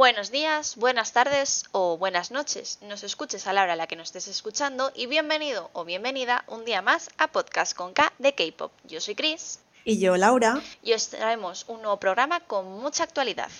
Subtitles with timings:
[0.00, 2.78] Buenos días, buenas tardes o buenas noches.
[2.80, 6.42] Nos escuches a la hora a la que nos estés escuchando y bienvenido o bienvenida
[6.48, 8.72] un día más a Podcast con K de K-Pop.
[8.88, 9.58] Yo soy Chris.
[9.84, 10.62] Y yo, Laura.
[10.82, 13.50] Y os traemos un nuevo programa con mucha actualidad.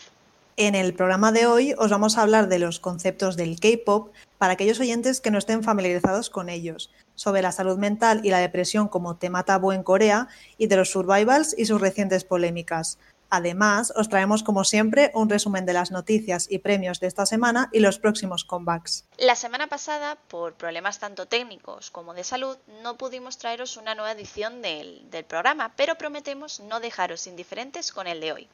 [0.57, 4.55] En el programa de hoy os vamos a hablar de los conceptos del K-Pop para
[4.55, 8.89] aquellos oyentes que no estén familiarizados con ellos, sobre la salud mental y la depresión
[8.89, 12.99] como tema tabú en Corea y de los survivals y sus recientes polémicas.
[13.31, 17.69] Además, os traemos como siempre un resumen de las noticias y premios de esta semana
[17.73, 19.07] y los próximos comebacks.
[19.19, 24.13] La semana pasada, por problemas tanto técnicos como de salud, no pudimos traeros una nueva
[24.13, 28.49] edición del, del programa, pero prometemos no dejaros indiferentes con el de hoy.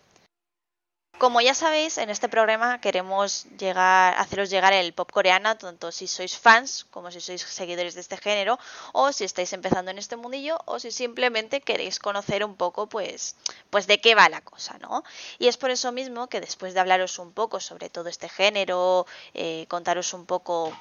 [1.18, 6.06] Como ya sabéis, en este programa queremos llegar, haceros llegar el pop coreano, tanto si
[6.06, 8.58] sois fans como si sois seguidores de este género,
[8.92, 13.34] o si estáis empezando en este mundillo, o si simplemente queréis conocer un poco, pues,
[13.70, 15.04] pues de qué va la cosa, ¿no?
[15.38, 19.06] Y es por eso mismo que después de hablaros un poco sobre todo este género,
[19.32, 20.76] eh, contaros un poco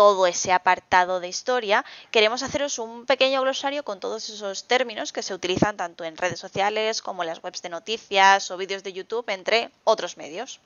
[0.00, 5.22] todo ese apartado de historia, queremos haceros un pequeño glosario con todos esos términos que
[5.22, 8.94] se utilizan tanto en redes sociales como en las webs de noticias o vídeos de
[8.94, 10.58] YouTube, entre otros medios.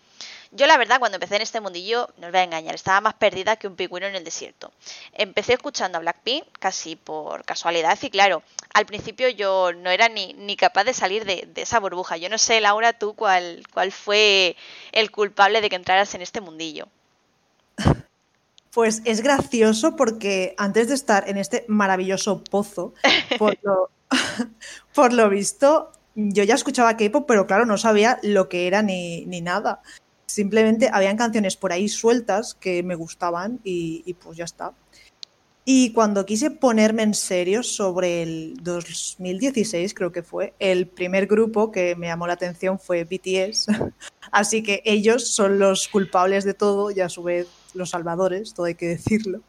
[0.52, 3.14] Yo la verdad cuando empecé en este mundillo, no os voy a engañar, estaba más
[3.14, 4.70] perdida que un pingüino en el desierto.
[5.14, 10.32] Empecé escuchando a Blackpink casi por casualidad y claro, al principio yo no era ni,
[10.34, 12.16] ni capaz de salir de, de, esa burbuja.
[12.18, 14.54] Yo no sé, Laura, tú cuál, cuál fue
[14.92, 16.86] el culpable de que entraras en este mundillo.
[18.74, 22.92] Pues es gracioso porque antes de estar en este maravilloso pozo,
[23.38, 23.90] por lo,
[24.94, 29.26] por lo visto, yo ya escuchaba K-pop, pero claro, no sabía lo que era ni,
[29.26, 29.80] ni, nada.
[30.26, 34.72] Simplemente habían canciones por ahí sueltas que me gustaban y, y, pues ya está.
[35.64, 41.70] Y cuando quise ponerme en serio sobre el 2016, creo que fue, el primer grupo
[41.70, 43.68] que me llamó la atención fue BTS.
[44.32, 48.66] Así que ellos son los culpables de todo y a su vez los salvadores, todo
[48.66, 49.40] hay que decirlo.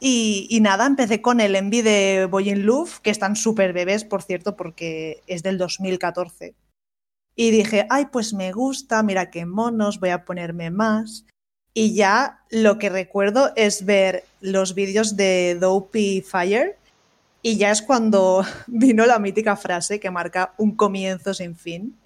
[0.00, 4.04] Y, y nada, empecé con el Envy de Boy in Love, que están súper bebés,
[4.04, 6.54] por cierto, porque es del 2014.
[7.36, 11.24] Y dije, ay, pues me gusta, mira qué monos, voy a ponerme más.
[11.72, 16.76] Y ya lo que recuerdo es ver los vídeos de Dopey Fire.
[17.42, 21.96] Y ya es cuando vino la mítica frase que marca un comienzo sin fin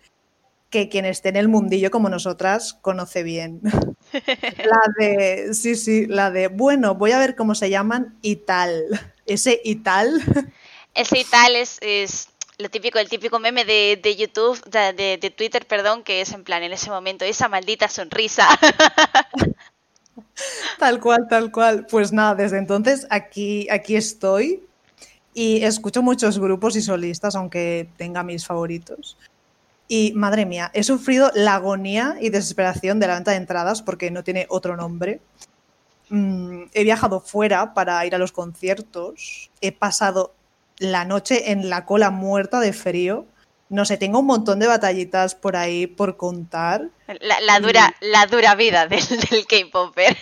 [0.71, 3.61] que quien esté en el mundillo como nosotras conoce bien.
[4.13, 8.85] la de, sí, sí, la de, bueno, voy a ver cómo se llaman y tal.
[9.27, 10.23] Ese y tal.
[10.95, 15.17] Ese y tal es, es lo típico, el típico meme de, de YouTube, de, de,
[15.17, 18.49] de, Twitter, perdón, que es en plan, en ese momento, esa maldita sonrisa.
[20.79, 21.87] tal cual, tal cual.
[21.89, 24.65] Pues nada, desde entonces aquí, aquí estoy
[25.35, 29.17] y escucho muchos grupos y solistas, aunque tenga mis favoritos.
[29.89, 34.11] Y madre mía, he sufrido la agonía y desesperación de la venta de entradas porque
[34.11, 35.21] no tiene otro nombre.
[36.11, 39.51] Mm, he viajado fuera para ir a los conciertos.
[39.63, 40.35] He pasado
[40.79, 43.27] la noche en la cola muerta de frío.
[43.71, 46.89] No sé, tengo un montón de batallitas por ahí por contar.
[47.21, 48.07] La, la dura, y...
[48.09, 50.17] la dura vida del, del K-Popper.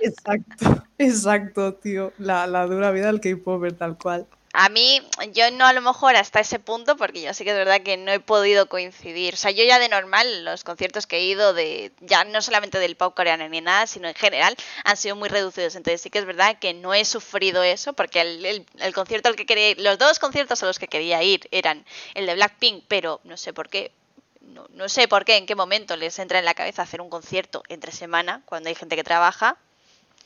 [0.00, 2.12] Exacto, exacto, tío.
[2.18, 4.26] La, la dura vida del K-Popper, tal cual.
[4.52, 5.00] A mí,
[5.32, 7.96] yo no a lo mejor hasta ese punto, porque yo sí que es verdad que
[7.96, 9.34] no he podido coincidir.
[9.34, 12.80] O sea, yo ya de normal, los conciertos que he ido, de ya no solamente
[12.80, 15.76] del pop coreano ni nada, sino en general, han sido muy reducidos.
[15.76, 19.28] Entonces sí que es verdad que no he sufrido eso, porque el, el, el concierto
[19.28, 21.84] al que quería ir, los dos conciertos a los que quería ir eran
[22.14, 23.92] el de Blackpink, pero no sé por qué.
[24.40, 27.08] No, no sé por qué, en qué momento les entra en la cabeza hacer un
[27.08, 29.58] concierto entre semana, cuando hay gente que trabaja.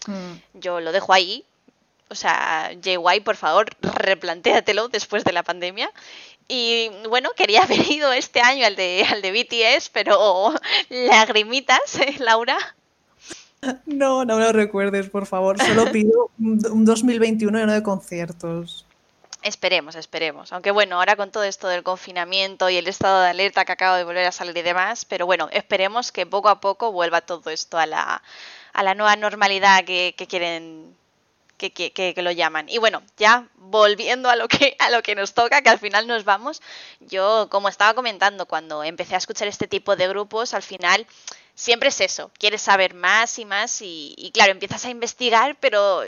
[0.07, 0.35] Mm.
[0.55, 1.45] Yo lo dejo ahí,
[2.09, 5.91] o sea, JY, por favor, replantéatelo después de la pandemia.
[6.49, 10.55] Y bueno, quería haber ido este año al de, al de BTS, pero
[10.91, 12.59] lagrimitas, ¿eh, Laura?
[13.87, 15.59] No, no me lo recuerdes, por favor.
[15.59, 18.85] Solo pido un 2021 lleno de conciertos.
[19.45, 20.53] Esperemos, esperemos.
[20.55, 23.97] Aunque bueno, ahora con todo esto del confinamiento y el estado de alerta que acabo
[23.97, 27.51] de volver a salir y demás, pero bueno, esperemos que poco a poco vuelva todo
[27.51, 28.23] esto a la,
[28.73, 30.97] a la nueva normalidad que, que quieren
[31.57, 32.69] que, que, que, lo llaman.
[32.69, 36.07] Y bueno, ya volviendo a lo, que, a lo que nos toca, que al final
[36.07, 36.63] nos vamos,
[37.01, 41.07] yo como estaba comentando, cuando empecé a escuchar este tipo de grupos, al final
[41.55, 46.03] siempre es eso, quieres saber más y más y, claro, empiezas a investigar, pero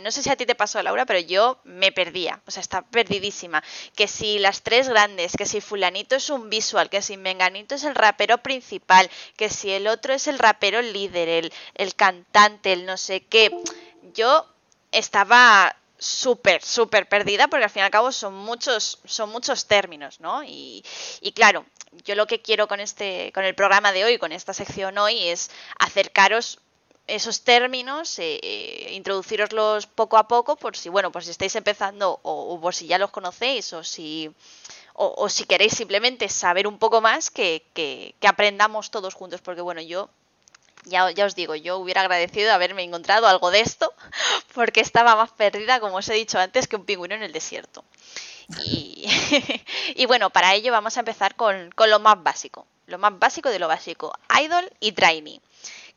[0.00, 2.82] no sé si a ti te pasó, Laura, pero yo me perdía, o sea, está
[2.82, 3.62] perdidísima.
[3.94, 7.84] Que si las tres grandes, que si fulanito es un visual, que si menganito es
[7.84, 12.84] el rapero principal, que si el otro es el rapero líder, el, el cantante, el
[12.84, 13.50] no sé qué,
[14.12, 14.46] yo
[14.92, 20.20] estaba súper, súper perdida porque al fin y al cabo son muchos, son muchos términos,
[20.20, 20.42] ¿no?
[20.44, 20.84] Y,
[21.20, 21.64] y, claro,
[22.04, 25.28] yo lo que quiero con este, con el programa de hoy, con esta sección hoy,
[25.28, 26.60] es acercaros
[27.06, 32.18] esos términos, eh, eh, introduciroslos poco a poco por si, bueno, por si estáis empezando
[32.22, 34.32] o, por si ya los conocéis o si,
[34.94, 39.60] o, si queréis simplemente saber un poco más que, que, que aprendamos todos juntos, porque
[39.60, 40.10] bueno, yo
[40.86, 43.92] ya, ya, os digo, yo hubiera agradecido haberme encontrado algo de esto,
[44.54, 47.84] porque estaba más perdida, como os he dicho antes, que un pingüino en el desierto.
[49.94, 53.50] Y, bueno, para ello vamos a empezar con, con, lo más básico, lo más básico
[53.50, 55.40] de lo básico, idol y trainee.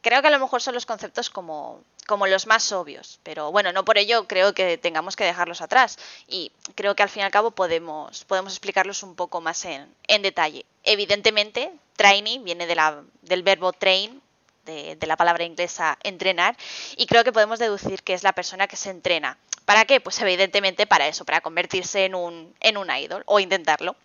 [0.01, 3.74] Creo que a lo mejor son los conceptos como, como los más obvios, pero bueno,
[3.74, 7.25] no por ello creo que tengamos que dejarlos atrás y creo que al fin y
[7.25, 10.65] al cabo podemos, podemos explicarlos un poco más en, en detalle.
[10.83, 14.21] Evidentemente, trainee viene de del verbo train,
[14.69, 16.56] de, la palabra inglesa entrenar,
[16.98, 19.38] y creo que podemos deducir que es la persona que se entrena.
[19.66, 20.00] ¿Para qué?
[20.00, 23.95] Pues evidentemente para eso, para convertirse en un, en un idol o intentarlo.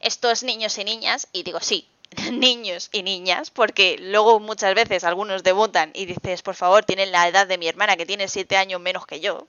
[0.00, 1.88] Estos niños y niñas, y digo sí,
[2.32, 7.28] niños y niñas, porque luego muchas veces algunos debutan y dices, por favor, tienen la
[7.28, 9.46] edad de mi hermana que tiene siete años menos que yo.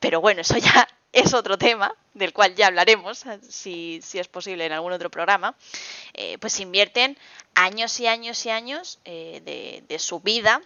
[0.00, 4.64] Pero bueno, eso ya es otro tema, del cual ya hablaremos, si, si es posible,
[4.64, 5.54] en algún otro programa.
[6.14, 7.18] Eh, pues invierten
[7.54, 10.62] años y años y años eh, de, su vida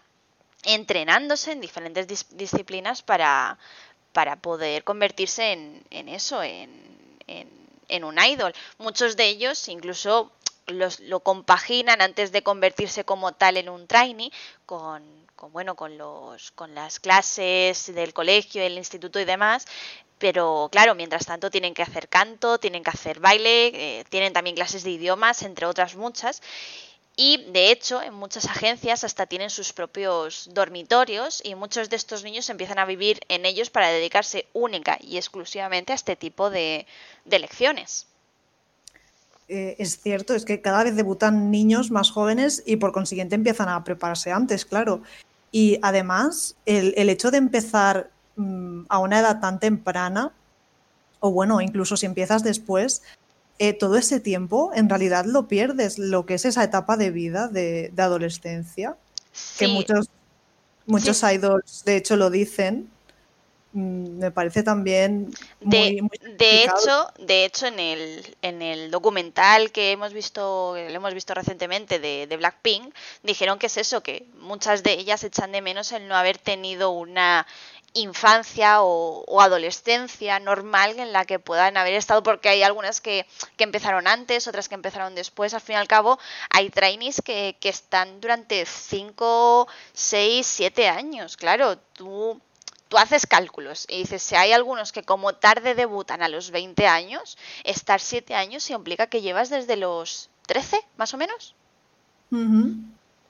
[0.65, 3.59] entrenándose en diferentes dis disciplinas para,
[4.13, 8.53] para poder convertirse en, eso, en un idol.
[8.79, 10.33] Muchos de ellos incluso
[10.67, 14.33] los, lo compaginan antes de convertirse como tal en un trainee
[14.65, 15.03] con,
[15.37, 19.67] con, bueno con los con las clases del colegio, del instituto y demás.
[20.19, 23.67] Pero claro, mientras tanto tienen que hacer canto, tienen que hacer baile,
[24.01, 26.43] eh, tienen también clases de idiomas, entre otras muchas.
[27.17, 32.25] Y de hecho, en muchas agencias hasta tienen sus propios dormitorios y muchos de estos
[32.25, 36.87] niños empiezan a vivir en ellos para dedicarse única y exclusivamente a este tipo de,
[37.25, 38.07] de lecciones
[39.49, 43.69] eh, es cierto, es que cada vez debutan niños más jóvenes y por consiguiente empiezan
[43.69, 45.03] a prepararse antes, claro.
[45.53, 50.33] Y además, el, el hecho de empezar mmm, a una edad tan temprana,
[51.21, 53.03] o bueno, incluso si empiezas después,
[53.59, 57.49] eh, todo ese tiempo en realidad lo pierdes, lo que es esa etapa de vida
[57.49, 58.97] de, de adolescencia,
[59.33, 59.65] sí.
[59.65, 60.11] que muchos,
[60.87, 61.27] muchos sí.
[61.35, 62.96] idols de hecho lo dicen, Mm,
[63.77, 65.31] me parece también
[65.61, 70.75] muy, de, muy de hecho de hecho en el en el documental que hemos visto
[70.75, 75.23] lo hemos visto recientemente de, de, Blackpink dijeron que es eso que muchas de ellas
[75.25, 77.47] echan de menos el no haber tenido una
[77.93, 83.27] infancia o, o, adolescencia normal en la que puedan haber estado, porque hay algunas que,
[83.57, 85.55] que, empezaron antes, otras que empezaron después.
[85.55, 86.19] Al fin y al cabo,
[86.51, 91.39] hay trainees que, que están durante 5, 6, 7 años.
[91.39, 92.39] Claro, tú
[92.89, 96.87] tú haces cálculos y dices, si hay algunos que como tarde debutan a los 20
[96.87, 101.55] años, estar 7 años implica que llevas desde los 13, más o menos.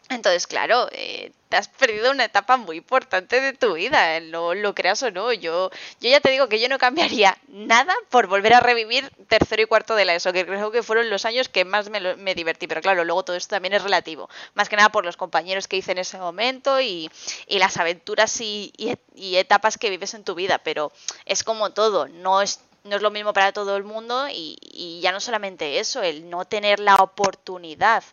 [0.08, 4.72] Entonces, claro, eh, te has perdido una etapa muy importante de tu vida, no lo
[4.72, 5.32] creas o no.
[5.32, 5.70] Yo,
[6.00, 9.66] yo ya te digo que yo no cambiaría nada por volver a revivir tercero y
[9.66, 12.68] cuarto de la ESO, que creo que fueron los años que más me, me divertí.
[12.68, 14.28] Pero claro, luego todo esto también es relativo.
[14.54, 17.10] Más que nada por los compañeros que hice en ese momento y,
[17.48, 20.58] y las aventuras y, y, y etapas que vives en tu vida.
[20.58, 20.92] Pero
[21.24, 25.00] es como todo, no es no es lo mismo para todo el mundo y, y,
[25.00, 28.04] ya no solamente eso, el no tener la oportunidad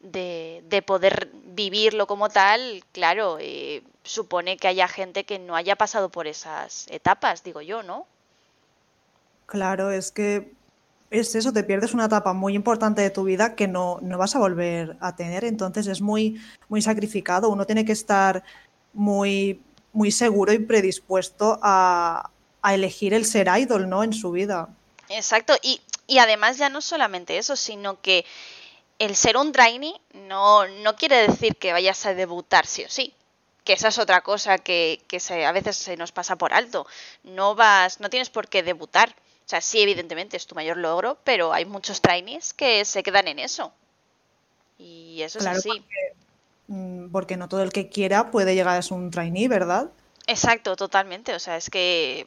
[0.00, 5.76] de, de poder vivirlo como tal, claro, eh, supone que haya gente que no haya
[5.76, 8.06] pasado por esas etapas, digo yo, ¿no?
[9.46, 10.52] Claro, es que
[11.10, 14.36] es eso, te pierdes una etapa muy importante de tu vida que no, no vas
[14.36, 18.44] a volver a tener, entonces es muy, muy sacrificado, uno tiene que estar
[18.92, 19.60] muy,
[19.92, 22.30] muy seguro y predispuesto a,
[22.62, 24.04] a elegir el ser idol, ¿no?
[24.04, 24.68] En su vida.
[25.08, 28.26] Exacto, y, y además ya no solamente eso, sino que
[28.98, 33.14] el ser un trainee no, no quiere decir que vayas a debutar sí o sí.
[33.64, 36.86] Que esa es otra cosa que, que se, a veces se nos pasa por alto.
[37.22, 39.10] No vas, no tienes por qué debutar.
[39.10, 43.28] O sea, sí, evidentemente es tu mayor logro, pero hay muchos trainees que se quedan
[43.28, 43.72] en eso.
[44.78, 45.80] Y eso claro, es así.
[46.66, 49.90] Porque, porque, no todo el que quiera puede llegar a ser un trainee, ¿verdad?
[50.26, 51.34] Exacto, totalmente.
[51.34, 52.26] O sea, es que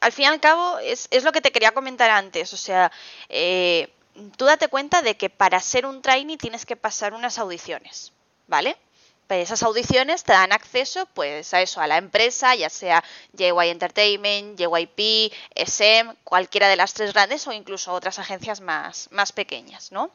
[0.00, 2.52] al fin y al cabo es, es lo que te quería comentar antes.
[2.52, 2.90] O sea,
[3.28, 3.88] eh,
[4.36, 8.12] tú date cuenta de que para ser un trainee tienes que pasar unas audiciones,
[8.46, 8.76] ¿vale?
[9.26, 13.02] Pero esas audiciones te dan acceso pues a eso, a la empresa, ya sea
[13.32, 19.32] JY Entertainment, JYP, SM, cualquiera de las tres grandes o incluso otras agencias más, más
[19.32, 20.10] pequeñas, ¿no?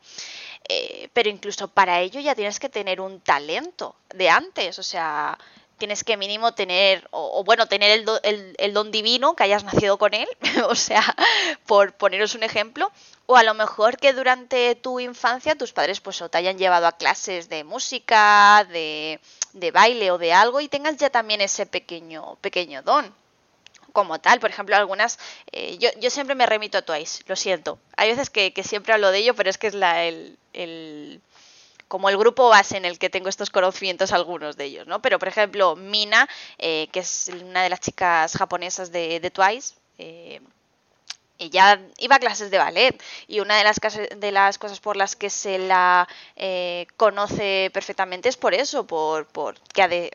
[0.70, 5.38] Eh, pero incluso para ello ya tienes que tener un talento de antes, o sea,
[5.78, 10.28] tienes que mínimo tener, o, bueno, tener el, don divino, que hayas nacido con él,
[10.68, 11.04] o sea,
[11.66, 12.92] por poneros un ejemplo,
[13.26, 16.88] o a lo mejor que durante tu infancia tus padres pues o te hayan llevado
[16.88, 19.20] a clases de música, de,
[19.54, 23.14] de baile o de algo y tengas ya también ese pequeño, pequeño don
[23.98, 24.40] como tal.
[24.40, 25.18] Por ejemplo, algunas,
[25.52, 27.80] eh, yo, yo, siempre me remito a Twice, lo siento.
[27.96, 31.20] Hay veces que, que siempre hablo de ello, pero es que es la, el, el,
[31.88, 35.02] como el grupo base en el que tengo estos conocimientos, algunos de ellos, ¿no?
[35.02, 36.28] Pero, por ejemplo, Mina,
[36.58, 40.42] eh, que es una de las chicas japonesas de, de Twice, eh,
[41.40, 43.78] ella iba a clases de ballet y una de las,
[44.16, 49.28] de las cosas por las que se la eh, conoce perfectamente es por eso, por,
[49.74, 50.12] que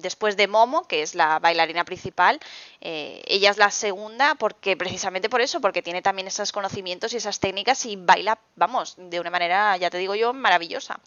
[0.00, 2.40] después de Momo, que es la bailarina principal,
[2.80, 7.18] eh, ella es la segunda porque precisamente por eso, porque tiene también esos conocimientos y
[7.18, 11.00] esas técnicas y baila, vamos, de una manera, ya te digo yo, maravillosa.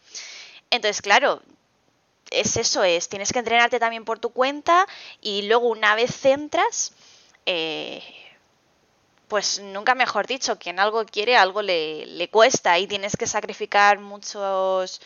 [0.69, 1.41] Entonces, claro,
[2.31, 4.87] es eso, es, tienes que entrenarte también por tu cuenta
[5.21, 6.93] y luego una vez centras...
[7.47, 8.03] Eh,
[9.27, 13.99] pues nunca mejor dicho, quien algo quiere, algo le, le cuesta y tienes que sacrificar
[13.99, 15.01] muchos,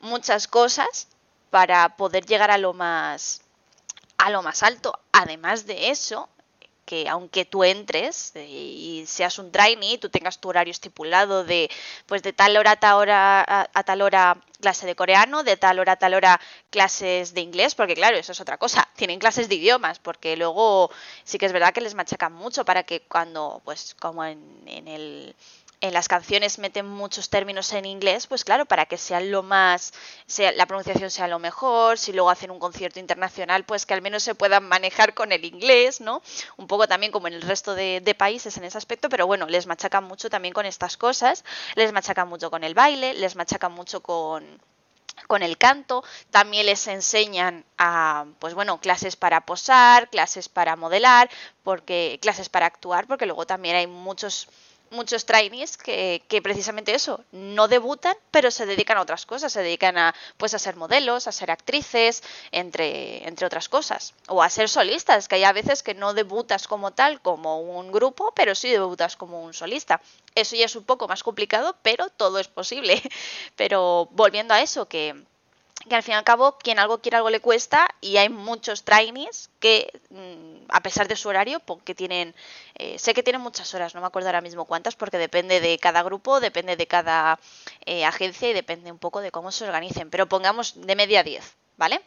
[0.00, 1.08] muchas cosas
[1.50, 3.42] para poder llegar a lo más
[4.18, 4.98] a lo más alto.
[5.12, 6.28] Además de eso,
[6.84, 11.70] que aunque tú entres y seas un trainee, tú tengas tu horario estipulado de
[12.06, 15.78] pues de tal hora a tal hora a, tal hora clase de coreano, de tal
[15.78, 16.40] hora a tal hora
[16.70, 20.90] clases de inglés, porque claro, eso es otra cosa, tienen clases de idiomas, porque luego
[21.22, 24.88] sí que es verdad que les machacan mucho para que cuando, pues como en, en
[24.88, 25.36] el
[25.84, 29.92] en las canciones meten muchos términos en inglés, pues claro, para que sea lo más,
[30.26, 34.00] sea, la pronunciación sea lo mejor, si luego hacen un concierto internacional, pues que al
[34.00, 36.22] menos se puedan manejar con el inglés, ¿no?
[36.56, 39.66] Un poco también como en el resto de, países en ese aspecto, pero bueno, les
[39.66, 44.00] machacan mucho también con estas cosas, les machacan mucho con el baile, les machacan mucho
[44.00, 44.58] con,
[45.26, 51.28] con el canto, también les enseñan a, pues bueno, clases para posar, clases para modelar,
[51.62, 54.48] porque clases para actuar, porque luego también hay muchos
[54.94, 59.62] muchos trainees que, que, precisamente eso, no debutan, pero se dedican a otras cosas, se
[59.62, 62.22] dedican a pues a ser modelos, a ser actrices,
[62.52, 66.66] entre, entre otras cosas, o a ser solistas, que hay a veces que no debutas
[66.66, 70.00] como tal, como un grupo, pero sí debutas como un solista.
[70.34, 73.00] Eso ya es un poco más complicado, pero todo es posible.
[73.56, 75.14] Pero volviendo a eso, que
[75.88, 78.84] que al fin y al cabo quien algo quiere algo le cuesta y hay muchos
[78.84, 82.34] trainees que mm, a pesar de su horario porque tienen
[82.76, 85.78] eh, sé que tienen muchas horas no me acuerdo ahora mismo cuántas porque depende de
[85.78, 87.38] cada grupo depende de cada
[87.84, 91.56] eh, agencia y depende un poco de cómo se organicen pero pongamos de media 10
[91.76, 92.00] vale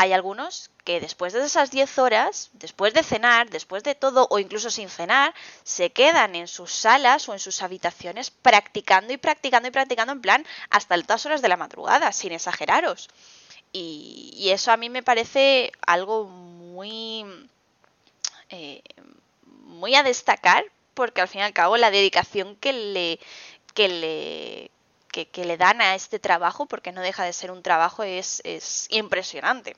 [0.00, 4.38] hay algunos que después de esas 10 horas, después de cenar, después de todo o
[4.38, 9.66] incluso sin cenar, se quedan en sus salas o en sus habitaciones practicando y practicando
[9.66, 13.08] y practicando en plan hasta altas horas de la madrugada, sin exageraros.
[13.72, 17.24] Y, eso a mí me parece algo muy,
[18.50, 18.82] eh,
[19.64, 20.64] muy a destacar
[20.94, 23.18] porque al fin y al cabo la dedicación que le,
[23.74, 24.70] que le,
[25.26, 28.86] que, le dan a este trabajo, porque no deja de ser un trabajo, es, es
[28.90, 29.74] impresionante.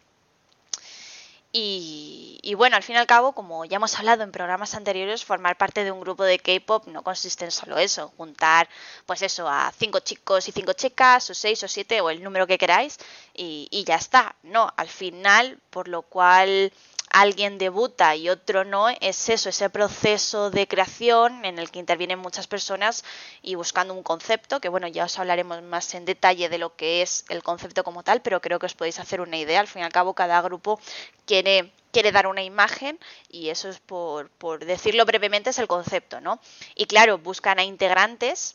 [1.52, 5.56] Y, bueno, al fin y al cabo, como ya hemos hablado en programas anteriores, formar
[5.58, 8.68] parte de un grupo de K-pop no consiste en solo eso, juntar,
[9.06, 12.46] pues eso, a cinco chicos y cinco chicas, o seis o siete, o el número
[12.46, 12.98] que queráis,
[13.34, 14.36] y, y ya está.
[14.44, 16.72] No, al final, por lo cual
[17.10, 22.18] alguien debuta y otro no, es eso, ese proceso de creación en el que intervienen
[22.18, 23.04] muchas personas
[23.42, 27.02] y buscando un concepto, que bueno, ya os hablaremos más en detalle de lo que
[27.02, 29.60] es el concepto como tal, pero creo que os podéis hacer una idea.
[29.60, 30.80] Al fin y al cabo, cada grupo
[31.26, 36.20] quiere quiere dar una imagen y eso es por, por decirlo brevemente es el concepto,
[36.20, 36.40] ¿no?
[36.76, 38.54] Y claro, buscan a integrantes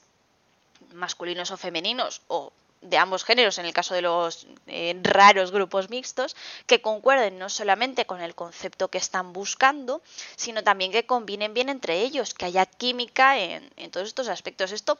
[0.93, 2.53] masculinos o femeninos o
[2.85, 6.35] de ambos géneros, en el caso de los eh, raros grupos mixtos,
[6.67, 10.01] que concuerden no solamente con el concepto que están buscando,
[10.35, 14.71] sino también que combinen bien entre ellos, que haya química en, todos estos aspectos.
[14.71, 14.97] Esto,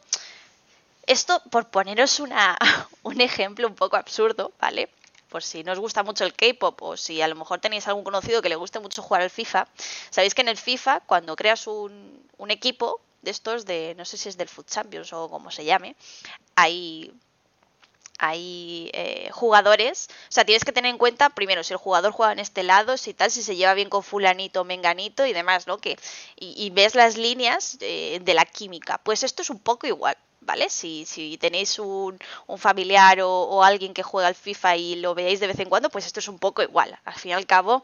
[1.06, 2.58] esto, por poneros una,
[3.04, 4.90] un ejemplo un poco absurdo, ¿vale?
[5.30, 8.04] Por si no os gusta mucho el K-pop o si a lo mejor tenéis algún
[8.04, 9.68] conocido que le guste mucho jugar al FIFA,
[10.10, 14.18] sabéis que en el FIFA, cuando creas un, un equipo de estos, de no sé
[14.18, 15.96] si es del Foot Champions o como se llame,
[16.56, 17.12] hay
[18.18, 22.32] hay eh, jugadores, o sea, tienes que tener en cuenta primero si el jugador juega
[22.32, 25.78] en este lado, si tal, si se lleva bien con fulanito, menganito y demás, ¿no?
[25.80, 25.98] Que,
[26.38, 29.00] y, ves las líneas de, la química.
[29.00, 30.70] Pues esto es un poco igual, ¿vale?
[30.70, 35.40] Si, si tenéis un, un familiar o, alguien que juega al FIFA y lo veáis
[35.40, 36.98] de vez en cuando, pues esto es un poco igual.
[37.04, 37.84] Al fin y al cabo,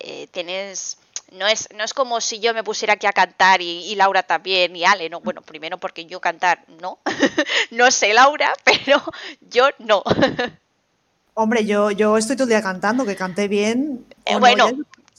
[0.00, 0.98] eh, tienes
[1.32, 4.74] no es, no es como si yo me pusiera aquí a cantar y, Laura también
[4.76, 6.98] y Ale, no, bueno, primero porque yo cantar no,
[7.70, 9.02] no sé Laura, pero
[9.50, 10.02] yo no.
[11.36, 14.06] Hombre, yo, yo estoy todo el día cantando, que canté bien.
[14.24, 14.70] Eh, bueno,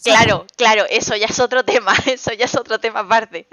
[0.06, 3.48] Claro, claro, eso ya es otro tema, eso ya es otro tema aparte.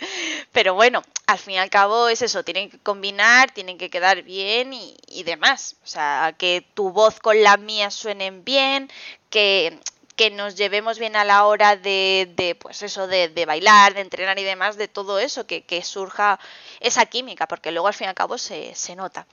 [0.53, 4.23] Pero bueno, al fin y al cabo es eso, tienen que combinar, tienen que quedar
[4.23, 5.77] bien y, demás.
[5.83, 8.91] O sea, que tu voz con la mía suenen bien,
[9.31, 9.79] que,
[10.15, 14.03] que nos llevemos bien a la hora de, de pues eso, de, de, bailar, de
[14.03, 16.39] entrenar y demás, de todo eso, que, que, surja
[16.81, 19.27] esa química, porque luego al fin y al cabo se, se nota.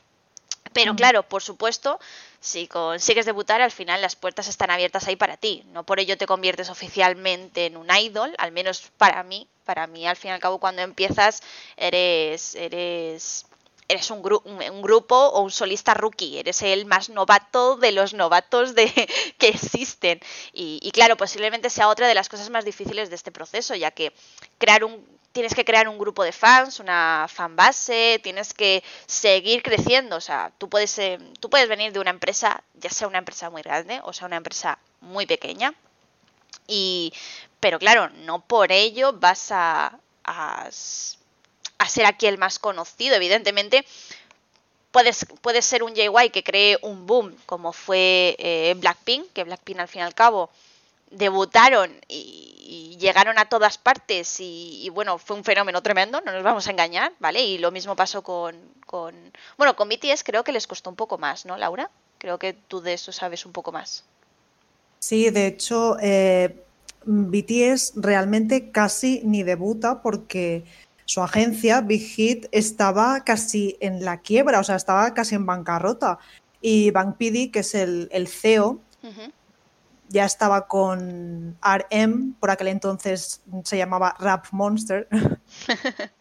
[0.72, 2.00] Pero claro, por supuesto,
[2.40, 5.64] si consigues debutar, al final las puertas están abiertas ahí para ti.
[5.68, 9.48] No por ello te conviertes oficialmente en un idol, al menos para mí.
[9.66, 11.44] Para mí, al fin y al cabo, cuando empiezas,
[11.78, 13.46] eres, eres,
[13.90, 16.40] eres un, un, grupo o un solista rookie.
[16.40, 18.88] Eres el más novato de los novatos de,
[19.38, 20.22] que existen.
[20.54, 24.14] Y, claro, posiblemente sea otra de las cosas más difíciles de este proceso, ya que
[24.58, 29.62] crear un tienes que crear un grupo de fans, una fan base, tienes que seguir
[29.62, 30.16] creciendo.
[30.16, 33.50] O sea, tú puedes, eh, tú puedes venir de una empresa, ya sea una empresa
[33.50, 35.74] muy grande o sea una empresa muy pequeña.
[36.68, 37.14] Y,
[37.60, 40.00] pero claro, no por ello vas a,
[41.88, 43.16] ser aquí el más conocido.
[43.16, 43.86] Evidentemente,
[44.92, 45.26] puedes,
[45.66, 50.02] ser un JY que cree un boom, como fue eh, Blackpink, que Blackpink al fin
[50.02, 50.50] y al cabo
[51.12, 52.46] debutaron y,
[53.00, 57.14] llegaron a todas partes y, bueno, fue un fenómeno tremendo, no nos vamos a engañar,
[57.20, 57.42] ¿vale?
[57.42, 58.56] Y lo mismo pasó con,
[58.86, 59.16] con,
[59.58, 61.90] Bueno, con BTS creo que les costó un poco más, ¿no, Laura?
[62.20, 64.04] Creo que tú de eso sabes un poco más.
[65.00, 66.62] Sí, de hecho, eh,
[67.06, 70.64] BTS realmente casi ni debuta porque
[71.10, 76.20] su agencia, Big Hit, estaba casi en la quiebra, o sea, estaba casi en bancarrota.
[76.62, 78.80] Y Bang PD, que es el, el CEO,
[80.08, 85.08] ya estaba con RM, por aquel entonces se llamaba Rap Monster.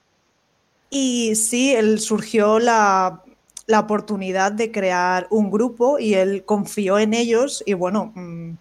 [0.88, 3.22] y sí, él surgió la,
[3.66, 8.52] la, oportunidad de crear un grupo y él confió en ellos y bueno, mm,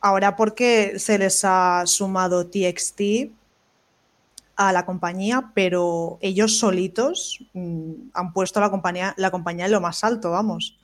[0.00, 3.00] ahora porque se les ha sumado TXT
[4.68, 9.80] a la compañía, pero ellos solitos mm, han puesto la compañía, la compañía en lo
[9.80, 10.76] más alto, vamos.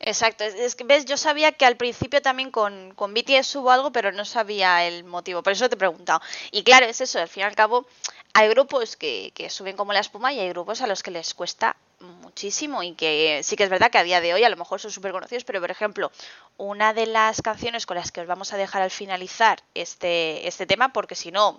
[0.00, 3.90] Exacto, es que ves, yo sabía que al principio también con, con BTS hubo algo,
[3.90, 6.20] pero no sabía el motivo, por eso te he preguntado.
[6.50, 7.86] Y claro, es eso, al fin y al cabo,
[8.34, 11.32] hay grupos que, que suben como la espuma y hay grupos a los que les
[11.32, 14.56] cuesta muchísimo y que sí que es verdad que a día de hoy a lo
[14.56, 16.10] mejor son súper conocidos, pero por ejemplo,
[16.56, 20.66] una de las canciones con las que os vamos a dejar al finalizar este, este
[20.66, 21.58] tema, porque si no,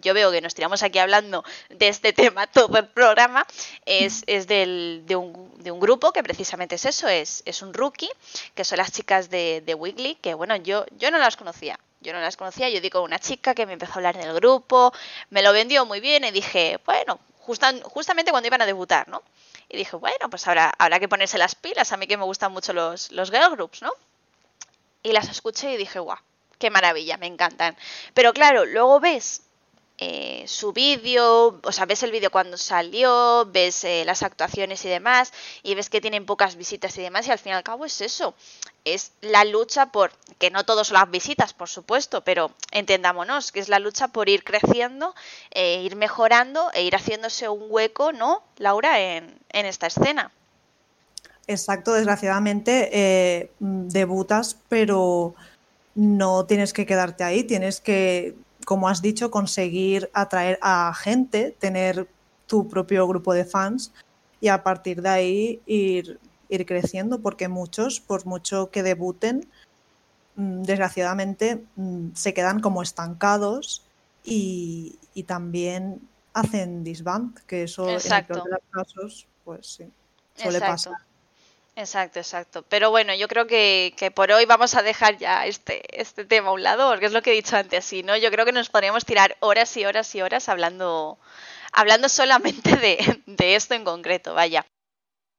[0.00, 3.46] yo veo que nos tiramos aquí hablando de este tema todo el programa,
[3.86, 7.74] es, es del, de, un, de, un, grupo que precisamente es eso, es, es un
[7.74, 8.10] rookie,
[8.54, 12.12] que son las chicas de, de Wiggly, que bueno, yo, yo no las conocía, yo
[12.12, 14.92] no las conocía, yo digo una chica que me empezó a hablar del grupo,
[15.30, 19.22] me lo vendió muy bien y dije, bueno, justamente cuando iban a debutar, ¿no?
[19.68, 22.52] Y dije, bueno, pues habrá, habrá que ponerse las pilas, a mí que me gustan
[22.52, 23.92] mucho los, los girl groups, ¿no?
[25.02, 26.18] Y las escuché y dije, guau,
[26.58, 27.76] qué maravilla, me encantan.
[28.12, 29.42] Pero claro, luego ves
[30.02, 34.88] eh, su vídeo, o sea, ves el vídeo cuando salió, ves eh, las actuaciones y
[34.88, 35.30] demás,
[35.62, 38.00] y ves que tienen pocas visitas y demás, y al fin y al cabo es
[38.00, 38.32] eso,
[38.86, 43.68] es la lucha por, que no todos las visitas, por supuesto, pero entendámonos, que es
[43.68, 45.14] la lucha por ir creciendo,
[45.50, 50.32] eh, ir mejorando e ir haciéndose un hueco, ¿no, Laura, en, en esta escena?
[51.46, 55.34] Exacto, desgraciadamente debutas, pero
[55.94, 58.34] no tienes que quedarte ahí, tienes que
[58.70, 62.06] como has dicho, conseguir atraer a gente, tener
[62.46, 63.92] tu propio grupo de fans
[64.40, 69.48] y a partir de ahí ir, ir creciendo, porque muchos, por mucho que debuten,
[70.36, 73.82] mm, desgraciadamente mm, se quedan como estancados
[74.22, 76.00] y, y también
[76.32, 79.90] hacen disband, que eso en el peor de los casos, pues sí,
[80.36, 80.94] suele pasar.
[81.80, 82.62] Exacto, exacto.
[82.68, 86.52] Pero bueno, yo creo que, por hoy vamos a dejar ya este, este tema a
[86.52, 88.68] un lado, porque es lo que he dicho antes, si no, yo creo que nos
[88.68, 91.18] podríamos tirar horas y horas y horas hablando,
[91.72, 94.66] hablando solamente de, de esto en concreto, vaya.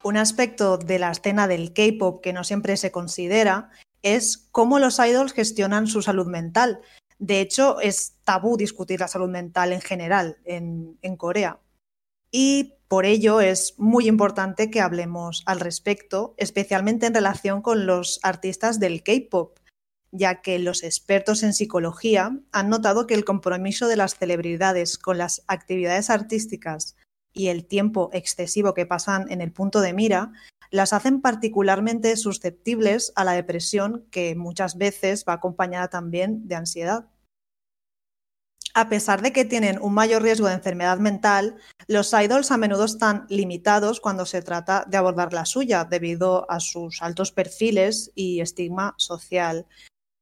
[0.03, 3.69] Un aspecto de la escena del K-pop que no siempre se considera
[4.01, 6.81] es cómo los idols gestionan su salud mental.
[7.19, 11.59] De hecho, es tabú discutir la salud mental en general en, en Corea.
[12.31, 18.19] Y por ello es muy importante que hablemos al respecto, especialmente en relación con los
[18.21, 19.59] artistas del K-Pop,
[20.11, 25.17] ya que los expertos en psicología han notado que el compromiso de las celebridades con
[25.17, 26.97] las actividades artísticas
[27.31, 30.33] y el tiempo excesivo que pasan en el punto de mira
[30.69, 37.05] las hacen particularmente susceptibles a la depresión que muchas veces va acompañada también de ansiedad.
[38.73, 41.57] A pesar de que tienen un mayor riesgo de enfermedad mental,
[41.87, 46.59] los idols a menudo están limitados cuando se trata de abordar la suya debido a
[46.59, 49.65] sus altos perfiles y estigma social.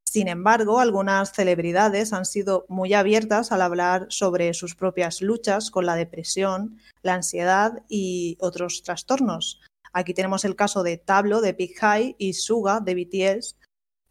[0.04, 5.86] Sin embargo, algunas celebridades han sido muy abiertas al hablar sobre sus propias luchas con
[5.86, 9.62] la depresión, la ansiedad y otros trastornos.
[9.94, 13.59] Aquí tenemos el caso de Tablo de Big High y Suga de BTS,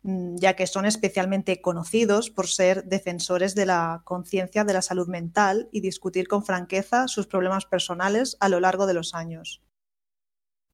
[0.02, 5.68] ya que son especialmente conocidos por ser defensores de la conciencia de la salud mental
[5.72, 9.62] y discutir con franqueza sus problemas personales a lo largo de los años.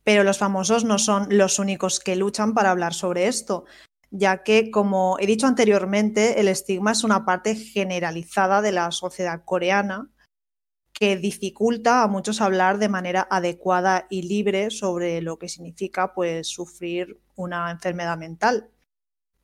[0.03, 3.65] Pero los famosos no son los únicos que luchan para hablar sobre esto
[4.17, 9.43] ya que, como he dicho anteriormente, el estigma es una parte generalizada de la sociedad
[9.45, 10.09] coreana
[10.93, 16.47] que dificulta a muchos hablar de manera adecuada y libre sobre lo que significa pues,
[16.47, 18.71] sufrir una enfermedad mental.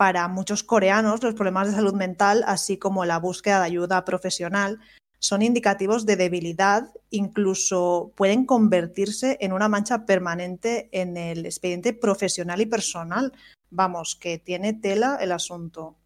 [0.00, 4.80] Para muchos coreanos, los problemas de salud mental, así como la búsqueda de ayuda profesional,
[5.18, 12.62] son indicativos de debilidad, incluso pueden convertirse en una mancha permanente en el expediente profesional
[12.62, 13.34] y personal,
[13.68, 15.96] Vamos, que tiene tela el asunto.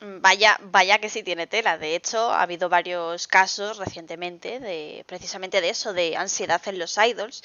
[0.00, 1.78] Vaya, vaya que sí tiene tela.
[1.78, 6.96] De hecho, ha habido varios casos recientemente de precisamente de eso, de ansiedad en los
[6.96, 7.42] idols,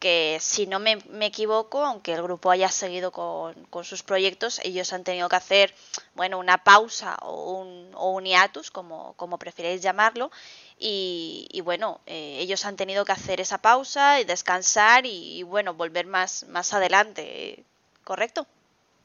[0.00, 5.04] que si no me, equivoco, aunque el grupo haya seguido con, sus proyectos, ellos han
[5.04, 5.74] tenido que hacer,
[6.14, 9.38] bueno, una pausa o un, hiatus, como, como
[9.80, 10.30] llamarlo,
[10.78, 15.74] y, bueno, eh, ellos han tenido que hacer esa pausa y descansar y, y bueno,
[15.74, 17.64] volver más, más adelante,
[18.02, 18.46] ¿correcto?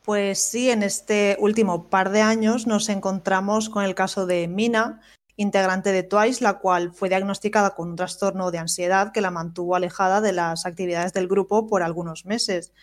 [0.05, 5.01] Pues sí, en este último par de años nos encontramos con el caso de Mina,
[5.37, 9.75] integrante de Twice, la cual fue diagnosticada con un trastorno de ansiedad que la mantuvo
[9.75, 12.73] alejada de las actividades del grupo por algunos meses.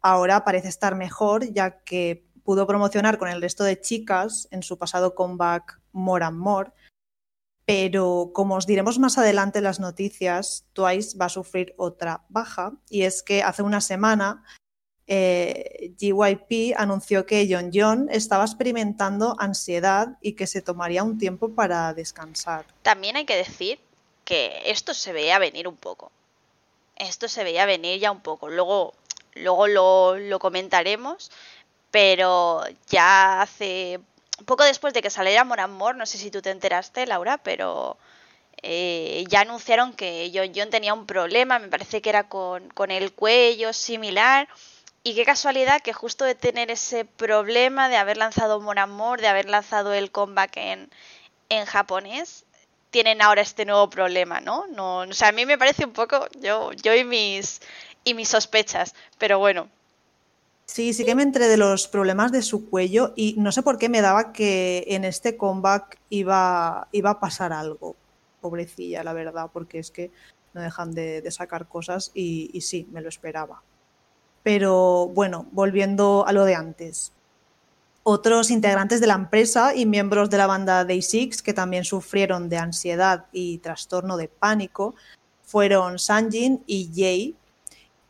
[0.00, 4.78] Ahora parece estar mejor, ya que pudo promocionar con el resto de chicas en su
[4.78, 6.72] pasado comeback More and More.
[7.64, 12.74] Pero como os diremos más adelante en las noticias, Twice va a sufrir otra baja,
[12.90, 14.44] y es que hace una semana
[15.06, 21.54] eh, GYP anunció que John John estaba experimentando ansiedad y que se tomaría un tiempo
[21.54, 22.64] para descansar.
[22.82, 23.78] También hay que decir
[24.24, 26.10] que esto se veía venir un poco.
[26.96, 28.48] Esto se veía venir ya un poco.
[28.48, 28.94] Luego,
[29.34, 29.66] luego
[30.16, 31.30] lo, comentaremos,
[31.90, 34.00] pero ya hace
[34.46, 37.98] poco después de que saliera Amor Amor, no sé si tú te enteraste, Laura, pero
[38.62, 42.90] eh, ya anunciaron que John John tenía un problema, me parece que era con, con
[42.90, 44.48] el cuello similar
[45.04, 48.76] y qué casualidad que justo de tener ese problema de haber lanzado Mon
[49.18, 50.90] de haber lanzado el comeback en,
[51.50, 52.46] en japonés,
[52.90, 54.66] tienen ahora este nuevo problema, ¿no?
[54.68, 55.00] ¿no?
[55.00, 57.60] O sea, a mí me parece un poco, yo, yo y mis
[58.02, 59.68] y mis sospechas, pero bueno.
[60.66, 63.76] Sí, sí que me entré de los problemas de su cuello y no sé por
[63.76, 67.94] qué me daba que en este comeback iba a pasar algo.
[68.40, 70.10] Pobrecilla, la verdad, porque es que
[70.54, 73.62] no dejan de, sacar cosas y sí, me lo esperaba.
[74.44, 77.12] Pero bueno, volviendo a lo de antes.
[78.04, 82.58] Otros integrantes de la empresa y miembros de la banda Day6 que también sufrieron de
[82.58, 84.94] ansiedad y trastorno de pánico
[85.42, 87.34] fueron Sanjin y Jay.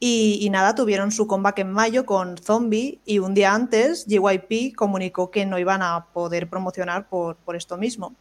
[0.00, 5.30] Y, nada, tuvieron su comeback en mayo con Zombie y un día antes JYP comunicó
[5.30, 8.12] que no iban a poder promocionar por, por esto mismo.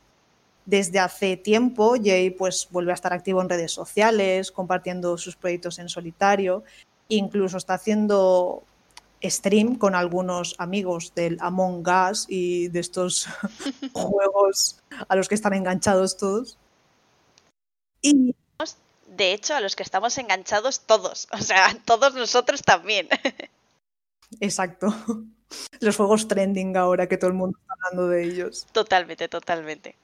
[0.67, 5.79] Desde hace tiempo, Jay pues vuelve a estar activo en redes sociales, compartiendo sus proyectos
[5.79, 6.63] en solitario
[7.09, 8.63] Incluso está haciendo
[9.23, 13.27] stream con algunos amigos del Among Us y de estos
[13.93, 16.57] juegos a los que están enganchados todos.
[18.01, 18.35] Y
[19.15, 23.07] de hecho, a los que estamos enganchados todos, o sea, todos nosotros también.
[24.39, 24.87] Exacto.
[25.81, 28.65] Los juegos trending ahora que todo el mundo está hablando de ellos.
[28.71, 29.95] Totalmente, totalmente.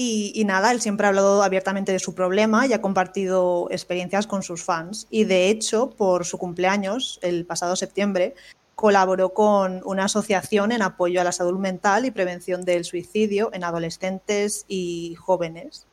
[0.00, 4.44] Y, nada, él siempre ha hablado abiertamente de su problema y ha compartido experiencias con
[4.44, 5.08] sus fans.
[5.10, 8.36] Y de hecho, por su cumpleaños, el pasado septiembre,
[8.76, 13.64] colaboró con una asociación en apoyo a la salud mental y prevención del suicidio en
[13.64, 15.88] adolescentes y jóvenes.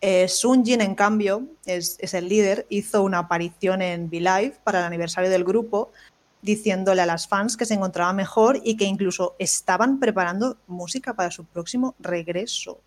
[0.00, 4.86] Eh, Sunjin, en cambio, es, es, el líder, hizo una aparición en V-Live para el
[4.86, 5.92] aniversario del grupo,
[6.42, 11.30] diciéndole a las fans que se encontraba mejor y que incluso estaban preparando música para
[11.30, 12.80] su próximo regreso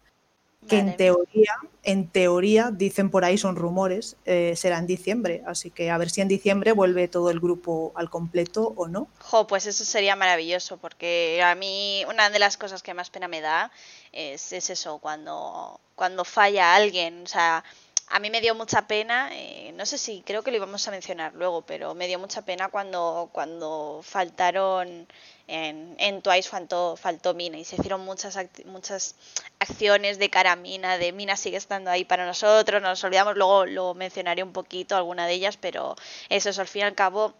[0.67, 5.41] que en teoría, en teoría, dicen por ahí, son rumores, eh, será en diciembre.
[5.45, 9.07] Así que a ver si en diciembre vuelve todo el grupo al completo o no.
[9.19, 13.27] Jo, pues eso sería maravilloso, porque a mí una de las cosas que más pena
[13.27, 13.71] me da
[14.11, 17.23] es, eso, cuando, cuando falla alguien.
[17.23, 17.63] O sea,
[18.11, 20.91] a mí me dio mucha pena, eh, no sé si creo que lo íbamos a
[20.91, 25.07] mencionar luego, pero me dio mucha pena cuando, cuando faltaron
[25.47, 29.15] en, en Twice faltó, faltó Mina y se hicieron muchas, muchas
[29.59, 33.65] acciones de cara a Mina, de Mina sigue estando ahí para nosotros, nos olvidamos, luego
[33.65, 35.95] lo mencionaré un poquito, alguna de ellas, pero
[36.29, 37.35] eso es al fin y al cabo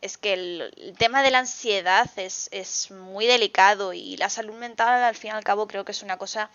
[0.00, 5.02] es que el, tema de la ansiedad es, es, muy delicado y la salud mental
[5.02, 6.50] al fin y al cabo creo que es una cosa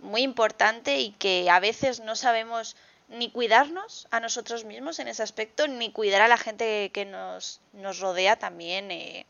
[0.00, 2.76] muy importante y que a veces no sabemos
[3.08, 7.60] ni cuidarnos a nosotros mismos en ese aspecto, ni cuidar a la gente que nos,
[7.72, 9.26] nos rodea también eh,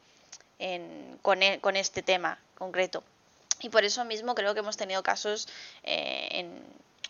[1.23, 3.05] con, e, con, este tema concreto.
[3.61, 5.49] Y por eso mismo creo que hemos tenido casos
[5.85, 6.63] eh, en,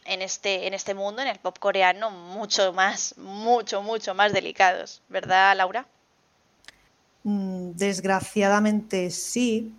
[0.04, 5.02] en, este, en este mundo, en el pop coreano, mucho más, mucho, mucho más delicados,
[5.08, 5.86] ¿verdad, Laura?
[7.24, 9.74] Mm, desgraciadamente sí.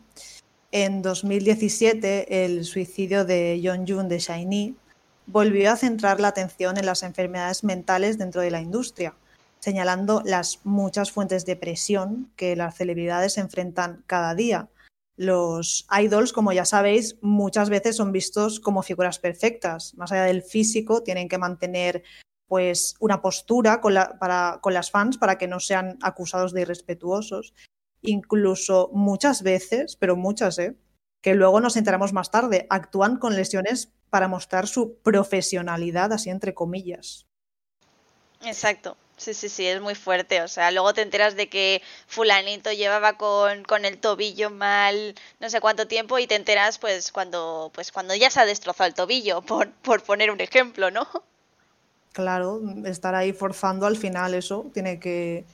[0.72, 4.76] En 2017, el suicidio de Jun de Shiny
[5.32, 9.14] volvió a centrar la atención en las enfermedades mentales dentro de la industria,
[9.60, 14.70] señalando las muchas fuentes de presión que las celebridades enfrentan cada día.
[15.16, 19.94] Los idols, como ya sabéis, muchas veces son vistos como figuras perfectas.
[19.96, 22.04] Más allá del físico, tienen que mantener
[22.48, 27.54] pues una postura con, para, con las fans para que no sean acusados de irrespetuosos.
[28.02, 30.76] Incluso muchas veces, pero muchas, ¿eh?
[31.22, 36.54] que luego nos enteramos más tarde, actúan con lesiones para mostrar su profesionalidad, así entre
[36.54, 37.26] comillas.
[38.44, 38.98] Exacto.
[39.18, 40.42] Sí, sí, sí, es muy fuerte.
[40.42, 45.50] O sea, luego te enteras de que fulanito llevaba con, con, el tobillo mal no
[45.50, 48.94] sé cuánto tiempo y te enteras pues cuando, pues cuando ya se ha destrozado el
[48.94, 51.08] tobillo, por, por poner un ejemplo, ¿no?
[52.20, 55.46] claro, estar ahí forzando al final eso tiene que,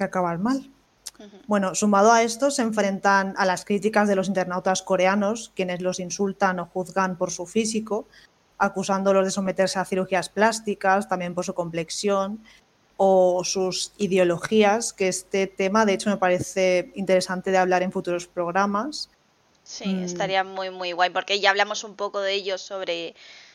[0.00, 0.68] acabar mal.
[1.46, 6.00] Bueno, sumado a esto, se enfrentan a las críticas de los internautas coreanos, quienes los
[6.00, 8.06] insultan o juzgan por su físico,
[8.58, 12.42] acusándolos de someterse a cirugías plásticas, también por su complexión
[12.96, 18.26] o sus ideologías, que este tema de hecho me parece interesante de hablar en futuros
[18.26, 19.10] programas.
[19.64, 20.04] Sí, mm.
[20.04, 23.14] estaría muy, muy guay, porque ya hablamos un poco de ello sobre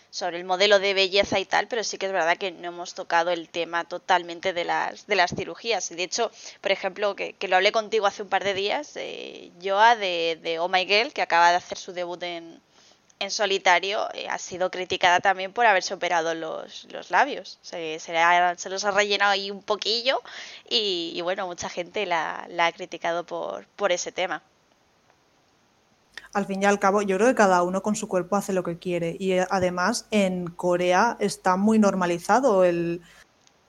[0.09, 2.93] sobre el modelo de belleza y tal, pero sí que es verdad que no hemos
[2.93, 5.91] tocado el tema totalmente de las, de las cirugías.
[5.91, 9.51] Y de hecho, por ejemplo, que, lo hablé contigo hace un par de días, eh,
[9.63, 12.61] Joa de, de Oh My Girl, que acaba de hacer su debut en,
[13.19, 17.59] en solitario, eh, ha sido criticada también por haberse operado los, los labios.
[17.61, 18.13] Se, se,
[18.57, 20.21] se, los ha rellenado ahí un poquillo
[20.69, 24.41] y, y bueno, mucha gente la, la ha criticado por, por ese tema
[26.33, 28.63] al fin y al cabo, yo creo que cada uno con su cuerpo hace lo
[28.63, 29.15] que quiere.
[29.19, 33.01] Y eh, además, en Corea está muy normalizado el,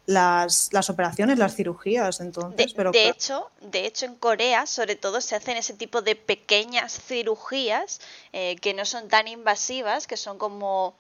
[0.07, 2.21] las, las operaciones, las cirugías.
[2.21, 6.03] Entonces, de, pero de hecho, de hecho, en Corea, sobre todo, se hacen ese tipo
[6.03, 8.01] de pequeñas cirugías
[8.33, 10.95] eh, que no son tan invasivas, que son como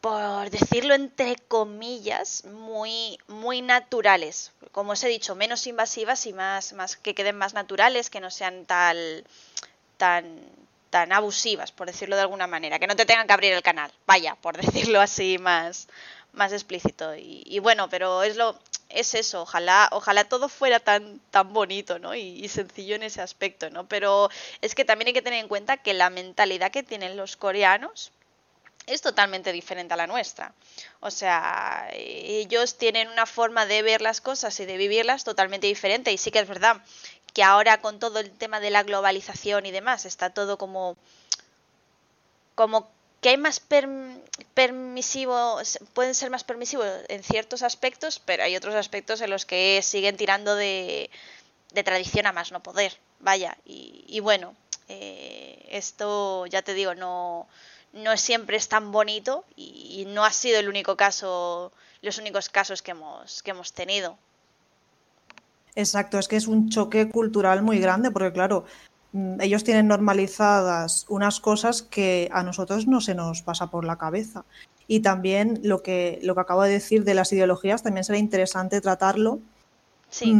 [0.00, 4.52] por decirlo entre comillas, muy, muy naturales.
[4.70, 8.30] Como os he dicho, menos invasivas y más, más que queden más naturales, que no
[8.30, 9.24] sean tal
[9.96, 10.40] tan,
[10.90, 13.92] tan abusivas, por decirlo de alguna manera, que no te tengan que abrir el canal,
[14.06, 15.88] vaya, por decirlo así más,
[16.32, 17.14] más explícito.
[17.16, 22.14] Y, bueno, pero es lo es eso, ojalá, ojalá todo fuera tan, tan bonito, ¿no?
[22.14, 23.88] Y, sencillo en ese aspecto, ¿no?
[23.88, 24.30] Pero
[24.60, 28.12] es que también hay que tener en cuenta que la mentalidad que tienen los coreanos
[28.86, 30.52] es totalmente diferente a la nuestra.
[31.00, 36.12] O sea, ellos tienen una forma de ver las cosas y de vivirlas totalmente diferente.
[36.12, 36.82] Y sí que es verdad
[37.34, 40.96] que ahora con todo el tema de la globalización y demás está todo como
[42.54, 42.88] como
[43.20, 43.58] que hay más
[44.52, 45.58] permisivo,
[45.94, 50.18] pueden ser más permisivos en ciertos aspectos, pero hay otros aspectos en los que siguen
[50.18, 51.10] tirando de,
[51.72, 52.98] de tradición a más no poder.
[53.20, 54.54] Vaya, y, bueno,
[54.88, 57.48] eh, esto ya te digo, no,
[57.94, 62.50] no siempre es tan bonito y, y, no ha sido el único caso, los únicos
[62.50, 64.18] casos que hemos, que hemos tenido.
[65.76, 68.64] Exacto, es que es un choque cultural muy grande porque claro,
[69.12, 73.96] mm, ellos tienen normalizadas unas cosas que a nosotros no se nos pasa por la
[73.96, 74.44] cabeza.
[74.86, 78.80] Y también lo que, lo que acabo de decir de las ideologías, también será interesante
[78.80, 79.40] tratarlo.
[80.10, 80.34] Sí.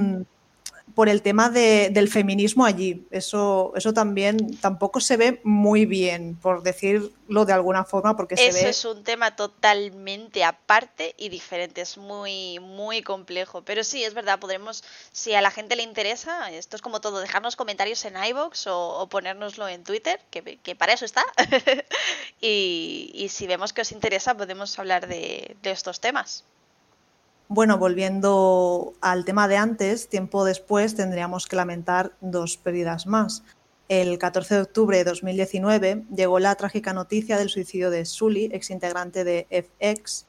[0.95, 3.07] Por el tema de, del feminismo allí.
[3.11, 8.57] Eso, eso también tampoco se ve muy bien, por decirlo de alguna forma, porque eso
[8.57, 8.71] se ve...
[8.71, 13.63] es un tema totalmente aparte y diferente, es muy, muy complejo.
[13.63, 17.21] Pero sí, es verdad, podremos, si a la gente le interesa, esto es como todo,
[17.21, 21.25] dejarnos comentarios en iVoox o, o ponérnoslo en Twitter, que, que para eso está.
[22.41, 26.45] y, y, si vemos que os interesa, podemos hablar de, de estos temas.
[27.49, 33.43] Bueno, volviendo al tema de antes, tiempo después tendríamos que lamentar dos pérdidas más.
[33.89, 39.25] El 14 de octubre de 2019 llegó la trágica noticia del suicidio de Sully, exintegrante
[39.25, 40.25] de FX,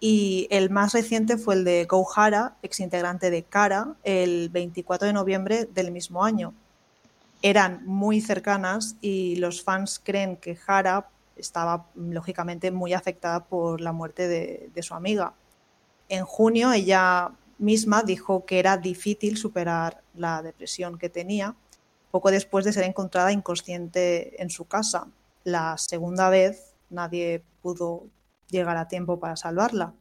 [0.00, 5.64] y el más reciente fue el de Gouhara, exintegrante de Kara, el 24 de noviembre
[5.66, 6.54] del mismo año.
[7.40, 13.92] eran muy cercanas y los fans creen que Hara estaba lógicamente muy afectada por la
[13.92, 15.34] muerte de su amiga.
[16.08, 21.54] En junio ella misma dijo que era difícil superar la depresión que tenía
[22.10, 25.08] poco después de ser encontrada inconsciente en su casa.
[25.44, 28.06] La segunda vez nadie pudo
[28.48, 29.94] llegar a tiempo para salvarla.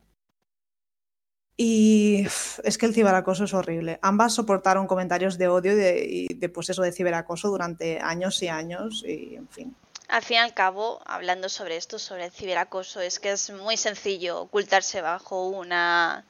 [1.59, 2.27] Y
[2.63, 3.97] es que el ciberacoso es horrible.
[4.03, 9.03] Ambas soportaron comentarios de odio y de, pues eso de ciberacoso durante años y años
[9.05, 9.75] y en fin.
[10.07, 13.75] Al fin y al cabo, hablando sobre esto, sobre el ciberacoso, es que es muy
[13.75, 16.23] sencillo ocultarse bajo una,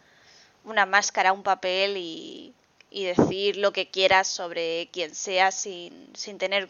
[0.64, 2.54] una máscara, un papel y,
[2.90, 6.70] y decir lo que quieras sobre quien sea sin, sin tener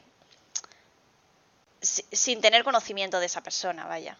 [1.79, 4.17] sin tener conocimiento de esa persona, vaya.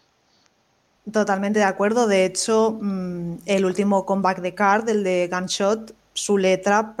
[1.12, 2.06] Totalmente de acuerdo.
[2.06, 6.94] De hecho, mm, el último comeback de Card, el de Gunshot, su letra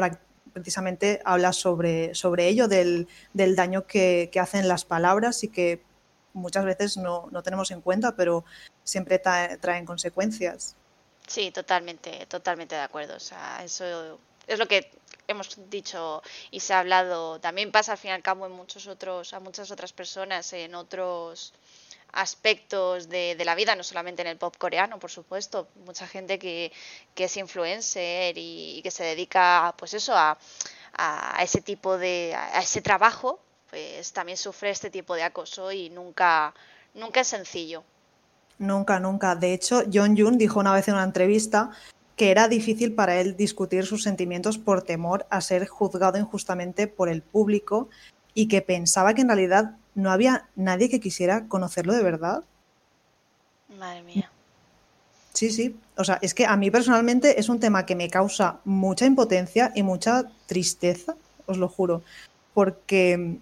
[0.52, 5.82] precisamente habla sobre, sobre ello, del, daño que, hacen las palabras y que
[6.32, 8.44] muchas veces no, tenemos en cuenta, pero
[8.84, 10.76] siempre traen consecuencias.
[11.26, 13.16] Sí, totalmente, totalmente de acuerdo.
[13.16, 14.90] O sea, eso es lo que
[15.28, 17.38] hemos dicho y se ha hablado.
[17.38, 20.74] También pasa al fin y al cabo en muchos otros, a muchas otras personas en
[20.74, 21.52] otros
[22.12, 25.68] aspectos de, la vida, no solamente en el pop coreano, por supuesto.
[25.84, 26.72] Mucha gente que,
[27.16, 30.36] es influencer y, que se dedica, pues eso, a,
[31.40, 33.40] ese tipo de, a ese trabajo,
[33.70, 36.54] pues también sufre este tipo de acoso y nunca,
[36.94, 37.84] nunca es sencillo.
[38.58, 39.36] Nunca, nunca.
[39.36, 41.70] De hecho, John Jun dijo una vez en una entrevista
[42.16, 47.08] que era difícil para él discutir sus sentimientos por temor a ser juzgado injustamente por
[47.08, 47.88] el público
[48.34, 52.44] y que pensaba que en realidad no había nadie que quisiera conocerlo de verdad.
[53.76, 54.30] Madre mía.
[55.32, 55.76] Sí, sí.
[55.96, 59.72] O sea, es que a mí personalmente es un tema que me causa mucha impotencia
[59.74, 62.02] y mucha tristeza, os lo juro,
[62.54, 63.38] porque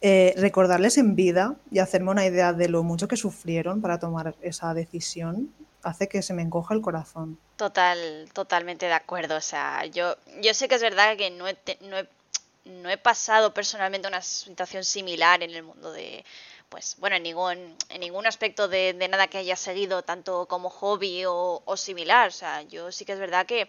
[0.00, 4.36] eh, recordarles en vida y hacerme una idea de lo mucho que sufrieron para tomar
[4.42, 7.36] esa decisión hace que se me encoja el corazón.
[7.56, 9.36] Total, totalmente de acuerdo.
[9.36, 12.08] O sea, yo, yo sé que es verdad que no he, no he,
[12.64, 16.24] no he pasado personalmente una situación similar en el mundo de,
[16.70, 21.24] pues bueno, en ningún, en ningún aspecto de, nada que haya seguido, tanto como hobby
[21.26, 22.28] o, similar.
[22.28, 23.68] O sea, yo sí que es verdad que,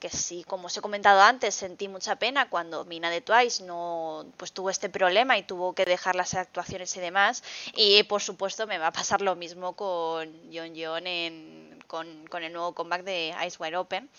[0.00, 4.26] que sí, como os he comentado antes, sentí mucha pena cuando Mina de Twice no
[4.36, 7.44] pues tuvo este problema y tuvo que dejar las actuaciones y demás.
[7.76, 12.42] Y por supuesto me va a pasar lo mismo con John John en, con, con
[12.42, 14.10] el nuevo comeback de Ice Wide Open.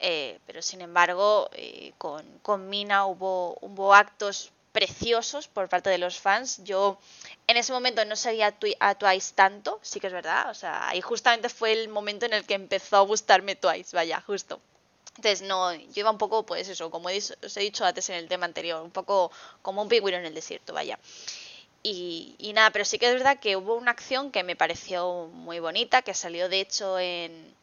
[0.00, 5.98] Eh, pero sin embargo, eh, con, con Mina hubo, hubo actos preciosos por parte de
[5.98, 6.60] los fans.
[6.64, 6.98] Yo
[7.46, 10.50] en ese momento no seguía a Twice tanto, sí que es verdad.
[10.50, 14.20] O sea, ahí justamente fue el momento en el que empezó a gustarme Twice, vaya,
[14.20, 14.60] justo.
[15.16, 18.28] Entonces, no, yo iba un poco, pues eso, como os he dicho antes en el
[18.28, 19.30] tema anterior, un poco
[19.62, 20.98] como un pingüino en el desierto, vaya.
[21.84, 25.28] Y, y, nada, pero sí que es verdad que hubo una acción que me pareció
[25.32, 27.54] muy bonita, que salió de hecho en,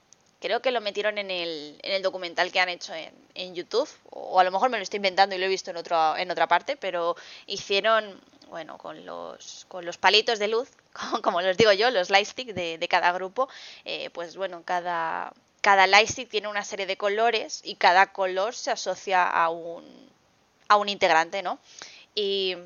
[0.41, 3.87] Creo que lo metieron en el, en el documental que han hecho en, en, YouTube,
[4.09, 6.31] o a lo mejor me lo estoy inventando y lo he visto en, otro, en
[6.31, 10.69] otra parte, pero hicieron, bueno, con los, con los palitos de luz,
[11.21, 13.49] como, los digo yo, los lightstick de, de cada grupo,
[13.85, 18.71] eh, pues bueno, cada, cada lightstick tiene una serie de colores y cada color se
[18.71, 19.85] asocia a un,
[20.67, 21.59] a un integrante, ¿no?
[22.15, 22.57] Y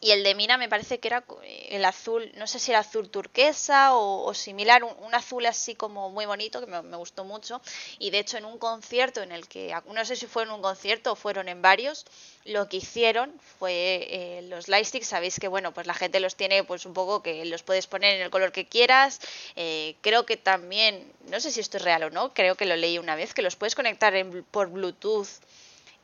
[0.00, 2.80] y el de Mina me parece que era eh, el azul, no sé si era
[2.80, 7.62] azul turquesa o, similar, un, azul así como muy bonito que me, gustó mucho.
[7.98, 10.60] Y de hecho en un concierto en el que, no sé si fue en un
[10.60, 12.04] concierto o fueron en varios,
[12.44, 16.62] lo que hicieron fue eh, los lightsticks, sabéis que bueno, pues la gente los tiene
[16.62, 19.20] pues un poco que los puedes poner en el color que quieras.
[19.56, 22.76] Eh, creo que también, no sé si esto es real o no, creo que lo
[22.76, 24.14] leí una vez, que los puedes conectar
[24.50, 25.40] por Bluetooth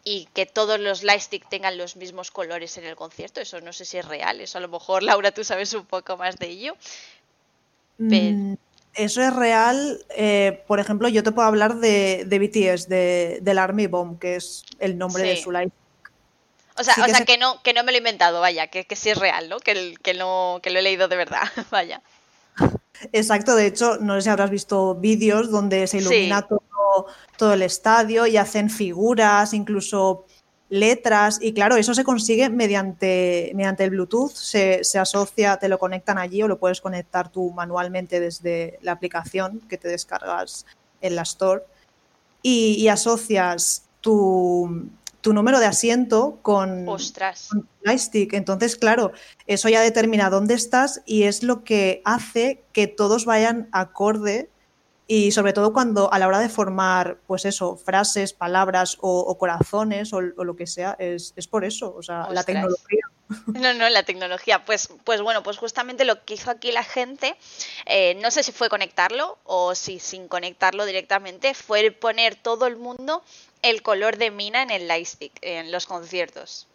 [0.05, 3.41] y que todos los lightstick tengan los mismos colores en el concierto.
[3.41, 6.17] Eso no sé si es real, eso a lo mejor Laura tú sabes un poco
[6.17, 6.77] más de ello.
[7.99, 8.55] Mm,
[8.95, 10.05] eso es real.
[10.11, 14.37] Eh, por ejemplo, yo te puedo hablar de, de BTS, de, del Army Bomb, que
[14.37, 15.83] es el nombre de su lightstick.
[16.79, 16.95] O sea,
[17.27, 19.61] que, no, que no me lo he inventado, vaya, que, que sí es real, ¿no?
[19.61, 22.03] Que, que, no, que lo he leído de verdad, vaya.
[23.13, 26.62] Exacto, de hecho, no sé si habrás visto vídeos donde se ilumina todo
[27.37, 30.27] todo, el estadio y hacen figuras, incluso
[30.69, 31.39] letras.
[31.41, 36.43] Y claro, eso se consigue mediante, mediante el Bluetooth, se, asocia, te lo conectan allí
[36.43, 40.65] o lo puedes conectar tú manualmente desde la aplicación que te descargas
[41.03, 41.63] en la Store.
[42.43, 44.89] Y, asocias tu,
[45.27, 47.51] número de asiento con, Ostras.
[47.85, 49.13] Entonces, claro,
[49.47, 54.49] eso ya determina dónde estás y es lo que hace que todos vayan acorde
[55.15, 60.11] Y sobre todo cuando a la hora de formar, pues eso, frases, palabras o, corazones
[60.15, 63.03] o, lo que sea, es, por eso, o sea, la tecnología.
[63.47, 64.65] No, no, la tecnología.
[64.65, 67.37] Pues, pues bueno, pues justamente lo que hizo aquí la gente,
[67.85, 72.79] eh, no sé si fue conectarlo o si sin conectarlo directamente, fue poner todo el
[72.79, 73.23] mundo
[73.61, 76.69] el color de mina en el lightstick, en los conciertos.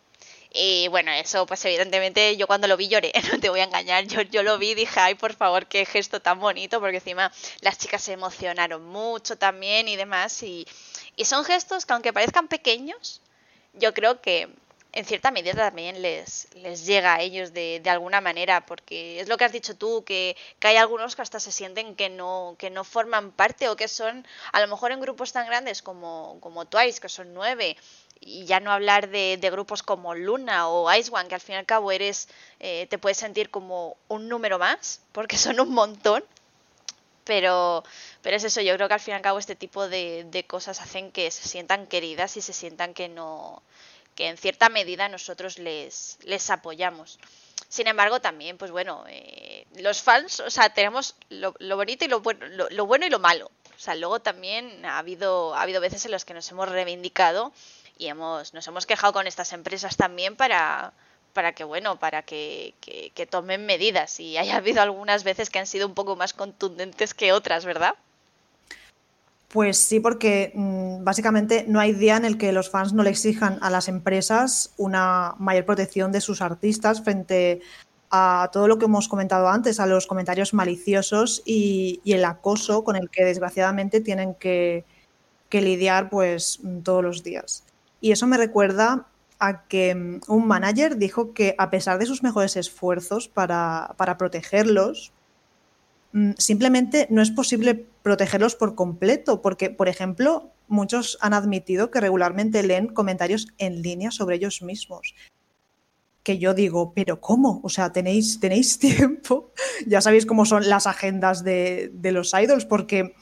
[0.51, 4.05] Y bueno, eso pues evidentemente yo cuando lo vi lloré, no te voy a engañar,
[4.05, 7.31] yo, yo lo vi y dije, ay por favor, qué gesto tan bonito, porque encima
[7.61, 10.41] las chicas se emocionaron mucho también y demás.
[10.43, 10.67] Y,
[11.15, 13.21] y son gestos que aunque parezcan pequeños,
[13.73, 14.49] yo creo que
[14.97, 19.27] en cierta medida también les, les llega a ellos de, de, alguna manera, porque es
[19.27, 22.55] lo que has dicho tú, que, que, hay algunos que hasta se sienten que no,
[22.57, 26.39] que no forman parte o que son, a lo mejor en grupos tan grandes como,
[26.39, 27.77] como Twice, que son nueve,
[28.21, 31.57] y ya no hablar de, grupos como Luna o Ice One, que al fin y
[31.57, 36.23] al cabo eres, eh, te puedes sentir como un número más, porque son un montón.
[37.23, 37.83] Pero,
[38.21, 40.45] pero es eso, yo creo que al fin y al cabo este tipo de, de
[40.45, 43.61] cosas hacen que se sientan queridas y se sientan que no,
[44.17, 47.19] que en cierta medida nosotros les, les apoyamos.
[47.69, 52.21] Sin embargo, también, pues bueno, eh, los fans, o sea, tenemos lo, bonito y lo
[52.21, 53.51] bueno, lo, bueno y lo malo.
[53.75, 57.53] O sea, luego también ha habido, ha habido veces en las que nos hemos reivindicado
[57.97, 60.93] y hemos, nos hemos quejado con estas empresas también para,
[61.33, 65.67] para que bueno, para que, que, tomen medidas y haya habido algunas veces que han
[65.67, 67.95] sido un poco más contundentes que otras, ¿verdad?
[69.49, 73.11] Pues sí, porque mm, básicamente no hay día en el que los fans no le
[73.11, 77.61] exijan a las empresas una mayor protección de sus artistas frente
[78.09, 82.83] a todo lo que hemos comentado antes, a los comentarios maliciosos y, y el acoso
[82.83, 84.85] con el que desgraciadamente tienen que,
[85.49, 87.63] que lidiar pues todos los días.
[88.01, 89.07] Y eso me recuerda
[89.39, 95.11] a que mm, un manager dijo que a pesar de sus mejores esfuerzos para, protegerlos,
[96.13, 102.01] mm, simplemente no es posible protegerlos por completo, porque, por ejemplo, muchos han admitido que
[102.01, 105.15] regularmente leen comentarios en línea sobre ellos mismos.
[106.23, 107.61] Que yo digo, pero ¿cómo?
[107.63, 109.51] O sea, ¿tenéis, tenéis tiempo?
[109.85, 113.15] ya sabéis cómo son las agendas de, de los idols, porque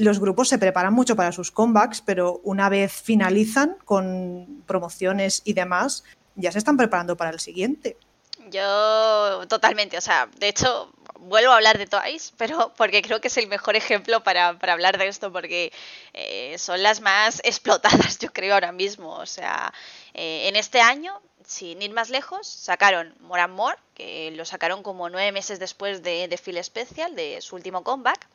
[0.00, 5.52] los grupos se preparan mucho para sus comebacks, pero una vez finalizan con promociones y
[5.52, 7.96] demás, ya se están preparando para el siguiente.
[8.50, 13.28] Yo totalmente, o sea, de hecho vuelvo a hablar de Twice, pero porque creo que
[13.28, 15.72] es el mejor ejemplo para, hablar de esto, porque
[16.14, 19.14] eh, son las más explotadas, yo creo, ahora mismo.
[19.16, 19.72] O sea,
[20.14, 24.82] eh, en este año sin ir más lejos, sacaron More and More, que lo sacaron
[24.82, 28.26] como nueve meses después de, de Phil Special, de su último comeback,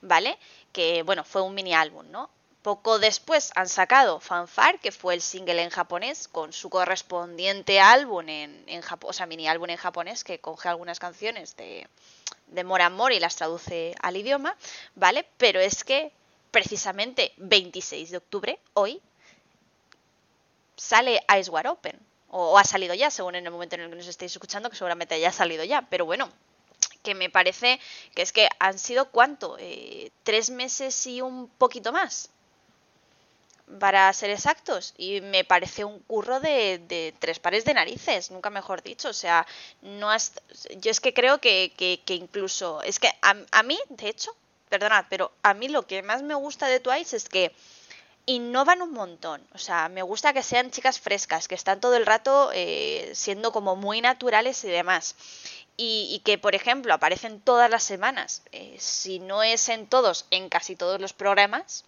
[0.00, 0.38] ¿vale?
[0.72, 2.30] Que, bueno, fue un mini álbum, ¿no?
[2.62, 8.28] Poco después han sacado Fanfare, que fue el single en japonés, con su correspondiente álbum
[8.28, 11.88] en, en o sea, mini álbum en japonés, que coge algunas canciones de,
[12.48, 14.56] de More and More y las traduce al idioma,
[14.94, 15.26] ¿vale?
[15.38, 16.12] Pero es que
[16.50, 19.00] precisamente 26 de octubre, hoy,
[20.76, 21.98] sale Ice Wide Open,
[22.30, 24.76] o, ha salido ya, según en el momento en el que nos estéis escuchando, que
[24.76, 26.30] seguramente haya salido ya, pero bueno,
[27.02, 27.80] que me parece
[28.14, 32.30] que es que han sido cuánto, eh, tres meses y un poquito más,
[33.78, 38.82] para ser exactos, y me parece un curro de, tres pares de narices, nunca mejor
[38.82, 39.46] dicho, o sea,
[39.82, 40.32] no has,
[40.78, 44.34] yo es que creo que, que, incluso, es que a, a mí, de hecho,
[44.68, 47.52] perdonad, pero a mí lo que más me gusta de Twice es que
[48.34, 49.42] innovan un montón.
[49.54, 53.52] O sea, me gusta que sean chicas frescas, que están todo el rato eh, siendo
[53.52, 55.16] como muy naturales y demás.
[55.82, 60.50] Y, que, por ejemplo, aparecen todas las semanas, eh, si no es en todos, en
[60.50, 61.86] casi todos los programas.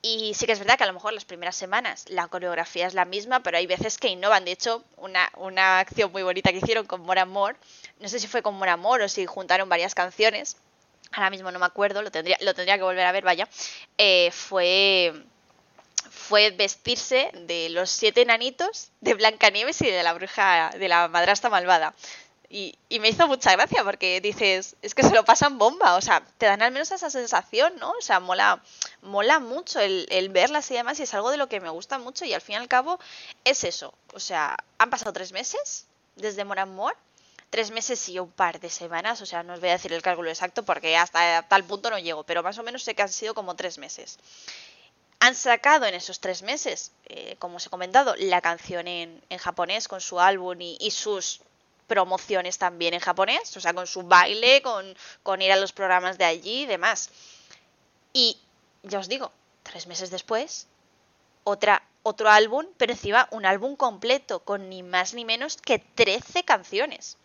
[0.00, 2.94] Y sí que es verdad que a lo mejor las primeras semanas la coreografía es
[2.94, 4.46] la misma, pero hay veces que innovan.
[4.46, 7.54] De hecho, una, una acción muy bonita que hicieron con More Amor,
[8.00, 10.56] no sé si fue con More Amor o si juntaron varias canciones,
[11.12, 13.46] ahora mismo no me acuerdo, lo tendría, lo tendría que volver a ver, vaya,
[13.98, 15.12] eh, fue
[16.22, 21.50] fue vestirse de los siete enanitos de Blancanieves y de la bruja, de la madrastra
[21.50, 21.94] malvada.
[22.48, 26.22] Y, me hizo mucha gracia porque dices, es que se lo pasan bomba, o sea,
[26.36, 27.92] te dan al menos esa sensación, ¿no?
[27.92, 28.62] O sea, mola,
[29.00, 32.26] mola mucho el, verlas y demás y es algo de lo que me gusta mucho
[32.26, 33.00] y al fin y al cabo
[33.44, 33.94] es eso.
[34.12, 36.94] O sea, han pasado tres meses desde Moramor,
[37.48, 40.02] tres meses y un par de semanas, o sea, no os voy a decir el
[40.02, 43.08] cálculo exacto porque hasta tal punto no llego, pero más o menos sé que han
[43.08, 44.18] sido como tres meses
[45.22, 49.86] han sacado en esos tres meses, eh, como os he comentado, la canción en, japonés
[49.86, 51.42] con su álbum y, sus
[51.86, 56.24] promociones también en japonés, o sea, con su baile, con, ir a los programas de
[56.24, 57.08] allí y demás.
[58.12, 58.36] Y
[58.82, 59.30] ya os digo,
[59.62, 60.66] tres meses después,
[61.44, 66.42] otra, otro álbum, pero encima un álbum completo, con ni más ni menos que 13
[66.42, 67.16] canciones.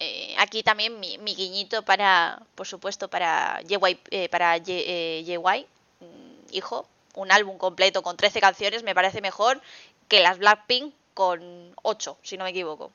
[0.00, 4.28] eh, aquí también mi, guiñito para, por supuesto, para JY, eh,
[6.50, 9.60] hijo, un álbum completo con 13 canciones me parece mejor
[10.08, 12.92] que las Blackpink con 8, si no me equivoco.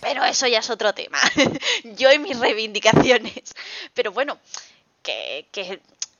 [0.00, 1.18] Pero eso ya es otro tema.
[1.84, 3.54] Yo y mis reivindicaciones.
[3.94, 4.38] Pero bueno,
[5.02, 5.46] que,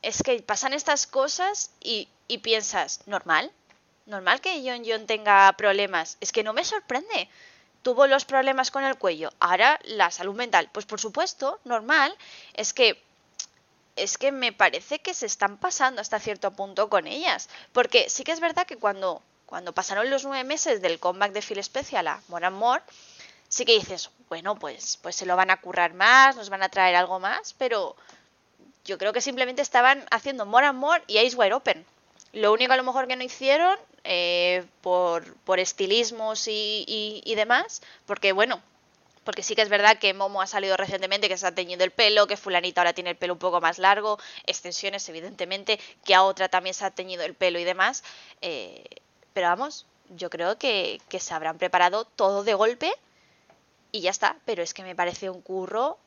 [0.01, 3.51] es que pasan estas cosas y, y piensas, ¿normal?
[4.05, 6.17] ¿Normal que John John tenga problemas?
[6.19, 7.29] Es que no me sorprende
[7.83, 10.69] tuvo los problemas con el cuello, ahora la salud mental.
[10.71, 12.15] Pues por supuesto, normal,
[12.53, 13.03] es que
[13.95, 17.49] es que me parece que se están pasando hasta cierto punto con ellas.
[17.71, 21.41] Porque sí que es verdad que cuando, cuando pasaron los nueve meses del comeback de
[21.41, 22.83] Phil Special a More and More,
[23.49, 26.69] sí que dices, bueno, pues, pues se lo van a currar más, nos van a
[26.69, 27.95] traer algo más, pero
[28.83, 31.85] yo creo que simplemente estaban haciendo More and More y Ice Wide Open.
[32.33, 37.83] Lo único a lo mejor que no hicieron eh, por, por, estilismos y, y, demás,
[38.07, 38.61] porque bueno,
[39.23, 41.91] porque sí que es verdad que Momo ha salido recientemente que se ha teñido el
[41.91, 46.23] pelo, que fulanita ahora tiene el pelo un poco más largo, extensiones evidentemente, que a
[46.23, 48.03] otra también se ha teñido el pelo y demás,
[48.41, 48.83] eh,
[49.33, 52.91] pero vamos, yo creo que, que se habrán preparado todo de golpe
[53.91, 55.97] y ya está, pero es que me parece un curro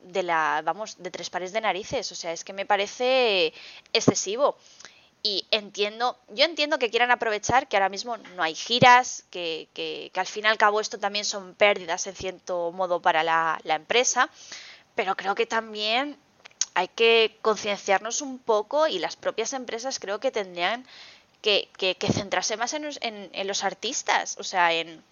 [0.00, 2.10] de la, vamos, de tres pares de narices.
[2.12, 3.52] O sea, es que me parece
[3.92, 4.56] excesivo.
[5.28, 10.10] Y entiendo, yo entiendo que quieran aprovechar que ahora mismo no hay giras, que, que,
[10.14, 14.30] al fin y al cabo esto también son pérdidas en cierto modo para la, empresa,
[14.94, 16.16] pero creo que también
[16.72, 20.86] hay que concienciarnos un poco y las propias empresas creo que tendrían
[21.42, 25.04] que, que, centrarse más en, en, en, los artistas, o sea, en,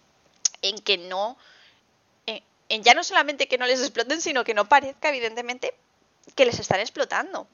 [0.63, 1.37] en que no
[2.69, 5.75] en ya no solamente que no les exploten, sino que no parezca, evidentemente,
[6.35, 7.47] que les están explotando.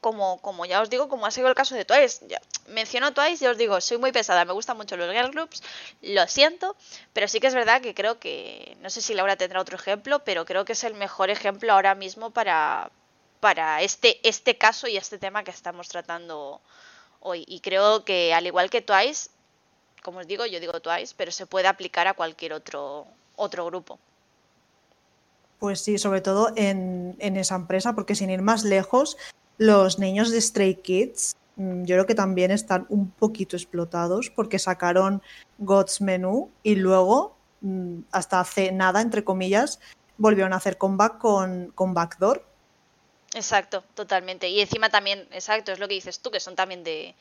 [0.00, 2.26] Como, como ya os digo, como ha sido el caso de Twice.
[2.68, 5.62] Menciono Twice y os digo, soy muy pesada, me gustan mucho los girl groups,
[6.02, 6.76] lo siento,
[7.12, 10.22] pero sí que es verdad que creo que, no sé si Laura tendrá otro ejemplo,
[10.24, 12.90] pero creo que es el mejor ejemplo ahora mismo para,
[13.40, 16.60] para este, este caso y este tema que estamos tratando
[17.20, 17.44] hoy.
[17.48, 19.30] Y creo que al igual que Twice,
[20.02, 23.98] como os digo, yo digo Twice, pero se puede aplicar a cualquier otro, otro grupo.
[25.58, 29.16] Pues sí, sobre todo en, esa empresa, porque sin ir más lejos,
[29.58, 34.58] los niños de Stray Kids mm, yo creo que también están un poquito explotados porque
[34.58, 35.22] sacaron
[35.58, 39.80] God's Menu y luego, mm, hasta hace nada, entre comillas,
[40.18, 42.44] volvieron a hacer comeback con, con Backdoor.
[43.34, 44.48] Exacto, totalmente.
[44.48, 47.14] Y encima también, exacto, es lo que dices tú, que son también de,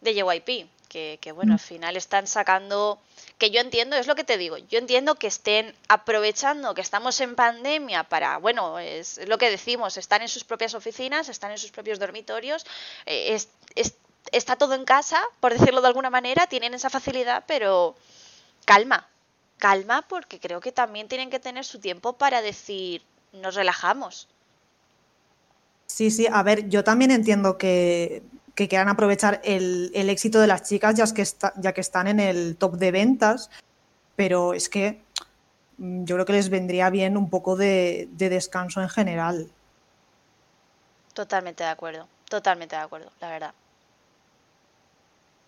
[0.00, 2.98] de JYP, que, que bueno, al final están sacando,
[3.38, 7.20] que yo entiendo, es lo que te digo, yo entiendo que estén aprovechando que estamos
[7.20, 11.58] en pandemia para, bueno, es, lo que decimos, están en sus propias oficinas, están en
[11.58, 12.66] sus propios dormitorios,
[13.06, 13.38] eh,
[14.32, 17.94] está todo en casa, por decirlo de alguna manera, tienen esa facilidad, pero
[18.64, 19.08] calma,
[19.58, 24.28] calma, porque creo que también tienen que tener su tiempo para decir, nos relajamos.
[25.86, 28.22] Sí, sí, a ver, yo también entiendo que
[28.56, 31.24] que quieran aprovechar el, éxito de las chicas ya que,
[31.58, 33.50] ya que están en el top de ventas,
[34.16, 35.02] pero es que
[35.78, 39.48] mm, yo creo que les vendría bien un poco de, descanso en general.
[41.12, 43.54] Totalmente de acuerdo, totalmente de acuerdo, la verdad.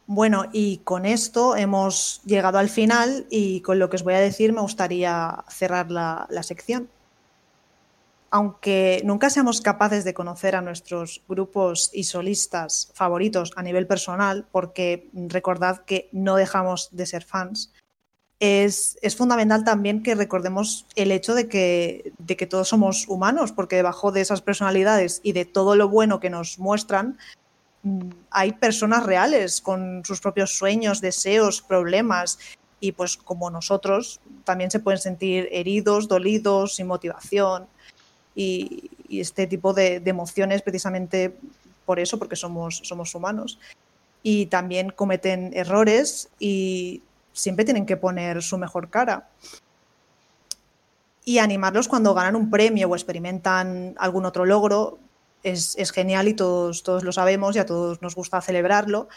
[0.07, 4.21] Bueno, y con esto hemos llegado al final y con lo que os voy a
[4.21, 6.89] decir me gustaría cerrar la sección
[8.31, 14.47] aunque nunca seamos capaces de conocer a nuestros grupos y solistas favoritos a nivel personal,
[14.53, 17.73] porque recordad que no dejamos de ser fans,
[18.41, 23.77] es, fundamental también que recordemos el hecho de que, de que todos somos humanos, porque
[23.77, 27.19] debajo de esas personalidades y de todo lo bueno que nos muestran,
[27.83, 32.39] mm, hay personas reales con sus propios sueños, deseos, problemas.
[32.81, 37.67] Y pues como nosotros, también se pueden sentir heridos, dolidos, sin motivación
[38.39, 41.35] y, este tipo de, emociones precisamente
[41.85, 43.59] por eso, porque somos, somos humanos.
[44.23, 49.29] Y también cometen errores y siempre tienen que poner su mejor cara.
[51.25, 54.99] Y animarlos cuando ganan un premio o experimentan algún otro logro
[55.43, 59.09] es, es genial y todos, todos lo sabemos y a todos nos gusta celebrarlo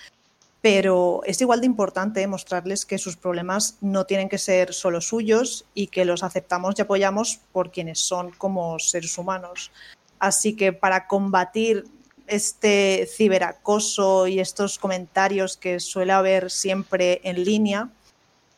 [0.62, 5.66] pero es igual de importante mostrarles que sus problemas no tienen que ser solo suyos
[5.74, 9.72] y que los aceptamos y apoyamos por quienes son como seres humanos.
[10.20, 11.86] Así que para combatir
[12.28, 17.89] este ciberacoso y estos comentarios que suele haber siempre en línea,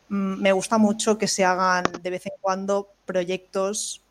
[0.09, 4.01] mm, me gusta mucho que se hagan de vez en cuando proyectos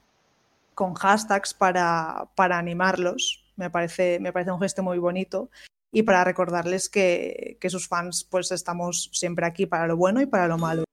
[0.74, 3.44] con hashtags para, para animarlos.
[3.56, 5.50] Me parece, me parece un gesto muy bonito
[5.92, 10.48] y para recordarles que, sus fans pues estamos siempre aquí para lo bueno y para
[10.48, 10.84] lo malo.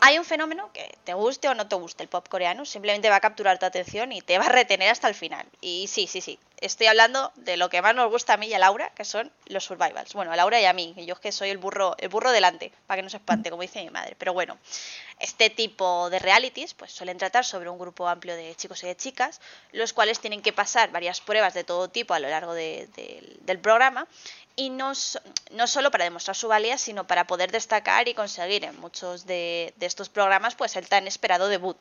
[0.00, 3.16] hay un fenómeno que te guste o no te guste el pop coreano, simplemente va
[3.16, 5.46] a capturar tu atención y te va a retener hasta el final.
[5.60, 8.54] Y sí, sí, sí, estoy hablando de lo que más nos gusta a mí y
[8.54, 10.14] a Laura, que son los survivals.
[10.14, 12.72] Bueno, a Laura y a mí, yo es que soy el burro, el burro delante,
[12.86, 14.16] para que no se espante, como dice mi madre.
[14.18, 14.58] Pero bueno,
[15.18, 18.96] este tipo de realities pues suelen tratar sobre un grupo amplio de chicos y de
[18.96, 19.40] chicas,
[19.72, 24.06] los cuales tienen que pasar varias pruebas de todo tipo a lo largo del programa
[24.56, 24.92] y no,
[25.50, 29.74] no, solo para demostrar su valía, sino para poder destacar y conseguir en muchos de,
[29.76, 31.76] de estos programas pues el tan esperado debut.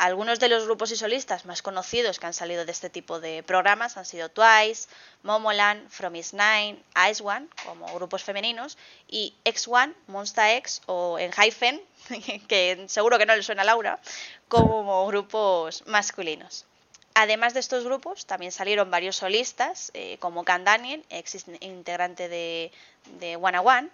[0.00, 3.42] Algunos de los grupos y solistas más conocidos que han salido de este tipo de
[3.42, 4.88] programas han sido Twice,
[5.22, 8.78] Momoland, From Is Nine, Ice One, como grupos femeninos,
[9.08, 11.82] y X One, Monster X o en Hyphen,
[12.48, 14.00] que seguro que no le suena a Laura,
[14.48, 16.64] como grupos masculinos.
[17.12, 22.72] Además de estos grupos, también salieron varios solistas, eh, como Can Daniel, ex integrante de,
[23.18, 23.90] de One One,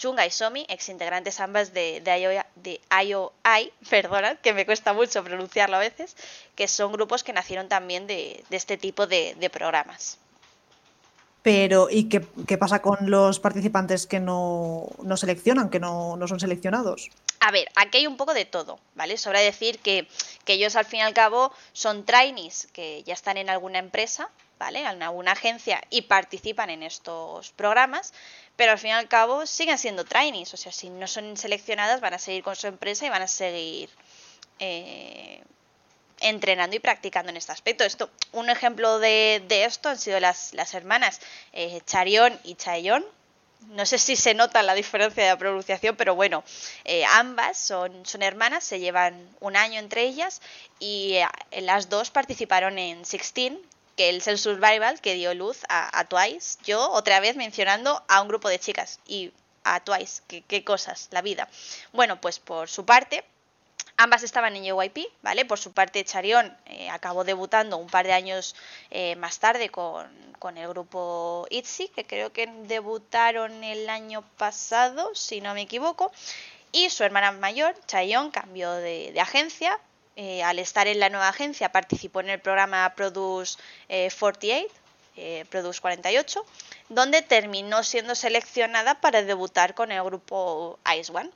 [0.00, 5.76] Chunga y Somi, ex integrantes ambas de, de, IOI, perdona, que me cuesta mucho pronunciarlo
[5.76, 6.16] a veces,
[6.54, 10.18] que son grupos que nacieron también de, este tipo de, programas.
[11.42, 17.08] Pero, ¿y qué, pasa con los participantes que no, seleccionan, que no, son seleccionados?
[17.40, 19.16] A ver, aquí hay un poco de todo, ¿vale?
[19.16, 20.06] Sobra decir que,
[20.44, 24.28] que ellos al fin y al cabo son trainees que ya están en alguna empresa,
[24.60, 24.80] ¿vale?
[24.80, 28.12] En alguna agencia y participan en estos programas,
[28.56, 32.02] pero al fin y al cabo siguen siendo trainees, o sea, si no son seleccionadas
[32.02, 33.88] van a seguir con su empresa y van a seguir
[34.58, 35.42] eh,
[36.20, 37.84] entrenando y practicando en este aspecto.
[37.84, 41.20] Esto, un ejemplo de, esto han sido las, las hermanas
[41.54, 43.02] eh, Charion y Chaeyon.
[43.68, 46.44] No sé si se nota la diferencia de la pronunciación, pero bueno,
[46.84, 50.42] eh, ambas son, son hermanas, se llevan un año entre ellas
[50.78, 51.18] y
[51.62, 53.58] las dos participaron en Sixteen,
[54.00, 56.58] que el Self Survival que dio luz a, Twice.
[56.64, 59.30] Yo otra vez mencionando a un grupo de chicas y
[59.62, 61.50] a Twice, qué cosas, la vida.
[61.92, 63.22] Bueno, pues por su parte,
[63.98, 65.44] Ambas estaban en JYP, ¿vale?
[65.44, 68.56] Por su parte, Charion eh, acabó debutando un par de años
[68.90, 70.08] eh, más tarde con,
[70.56, 76.10] el grupo ITZY, que creo que debutaron el año pasado, si no me equivoco.
[76.72, 79.78] Y su hermana mayor, Chaeyoung, cambió de agencia,
[80.22, 83.56] eh, al estar en la nueva agencia participó en el programa Produce
[83.88, 84.68] 48, eh,
[85.16, 86.44] eh, Produce 48,
[86.90, 91.30] donde terminó siendo seleccionada para debutar con el grupo Ice One.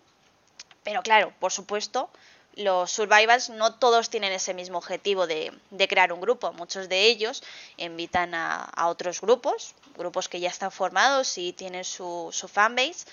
[0.83, 2.11] Pero claro, por supuesto,
[2.57, 5.51] los survivals no todos tienen ese mismo objetivo de,
[5.89, 6.53] crear un grupo.
[6.53, 7.43] Muchos de ellos
[7.79, 13.07] invitan a, otros grupos, grupos que ya están formados y tienen su, su fanbase,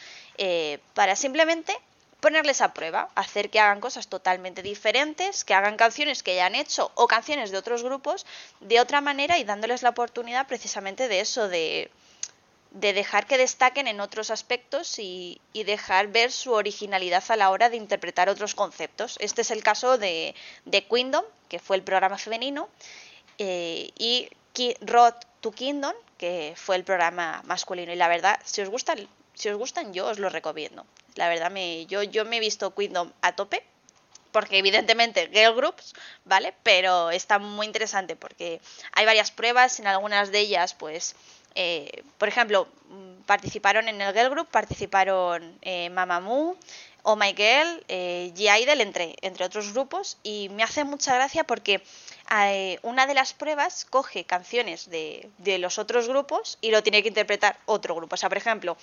[0.93, 1.79] para simplemente
[2.21, 6.55] ponerles a prueba, hacer que hagan cosas totalmente diferentes, que hagan canciones que ya han
[6.55, 8.25] hecho o canciones de otros grupos
[8.61, 11.89] de otra manera y dándoles la oportunidad precisamente de eso, de,
[12.69, 17.77] dejar que destaquen en otros aspectos y, dejar ver su originalidad a la hora de
[17.77, 19.17] interpretar otros conceptos.
[19.19, 22.69] Este es el caso de, de Kingdom, que fue el programa femenino,
[23.39, 24.29] eh, y
[24.81, 27.91] Road to Kingdom, que fue el programa masculino.
[27.91, 30.85] Y la verdad, si os gustan, si os gustan, yo os lo recomiendo.
[31.15, 33.63] La verdad, me, yo, yo me he visto Kingdom a tope,
[34.31, 35.93] porque evidentemente girl groups,
[36.25, 36.53] ¿vale?
[36.63, 38.61] Pero está muy interesante porque
[38.93, 41.15] hay varias pruebas, en algunas de ellas, pues,
[41.55, 46.57] eh, por ejemplo, mm, participaron en el girl group, participaron eh, Mamamoo,
[47.03, 51.81] Oh My Girl, eh, G-Idol, entre, entre otros grupos, y me hace mucha gracia porque
[52.33, 55.29] eh, una de las pruebas coge canciones de,
[55.59, 58.15] los otros grupos y lo tiene que interpretar otro grupo.
[58.15, 58.77] O sea, por ejemplo,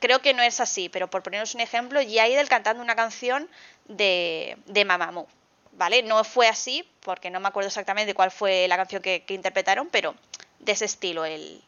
[0.00, 3.48] creo que no es así, pero por poneros un ejemplo, G-Idol cantando una canción
[3.86, 5.26] de, de Mamamoo.
[5.72, 6.02] ¿Vale?
[6.02, 10.14] No fue así, porque no me acuerdo exactamente cuál fue la canción que, interpretaron, pero
[10.58, 11.62] de ese estilo el,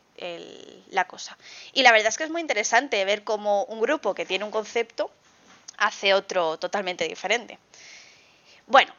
[0.91, 1.37] la cosa.
[1.73, 4.51] Y la verdad es que es muy interesante ver cómo un grupo que tiene un
[4.51, 5.11] concepto
[5.79, 7.59] hace otro totalmente diferente.
[8.67, 8.95] Bueno,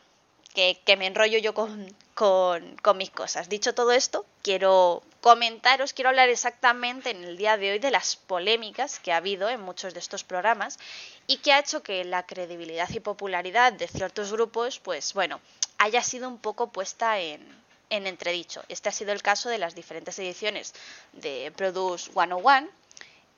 [0.56, 1.86] que, me enrollo yo con,
[2.16, 3.50] con, mis cosas.
[3.50, 8.16] Dicho todo esto, quiero comentaros, quiero hablar exactamente en el día de hoy de las
[8.16, 10.80] polémicas que ha habido en muchos de estos programas
[11.28, 15.42] y que ha hecho que la credibilidad y popularidad de ciertos grupos, pues bueno,
[15.78, 17.46] haya sido un poco puesta en,
[17.90, 18.64] en entredicho.
[18.70, 20.74] Este ha sido el caso de las diferentes ediciones
[21.14, 22.70] de Produce 101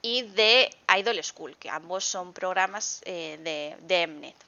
[0.01, 4.46] y de Idol School, que ambos son programas eh, de, de Mnet.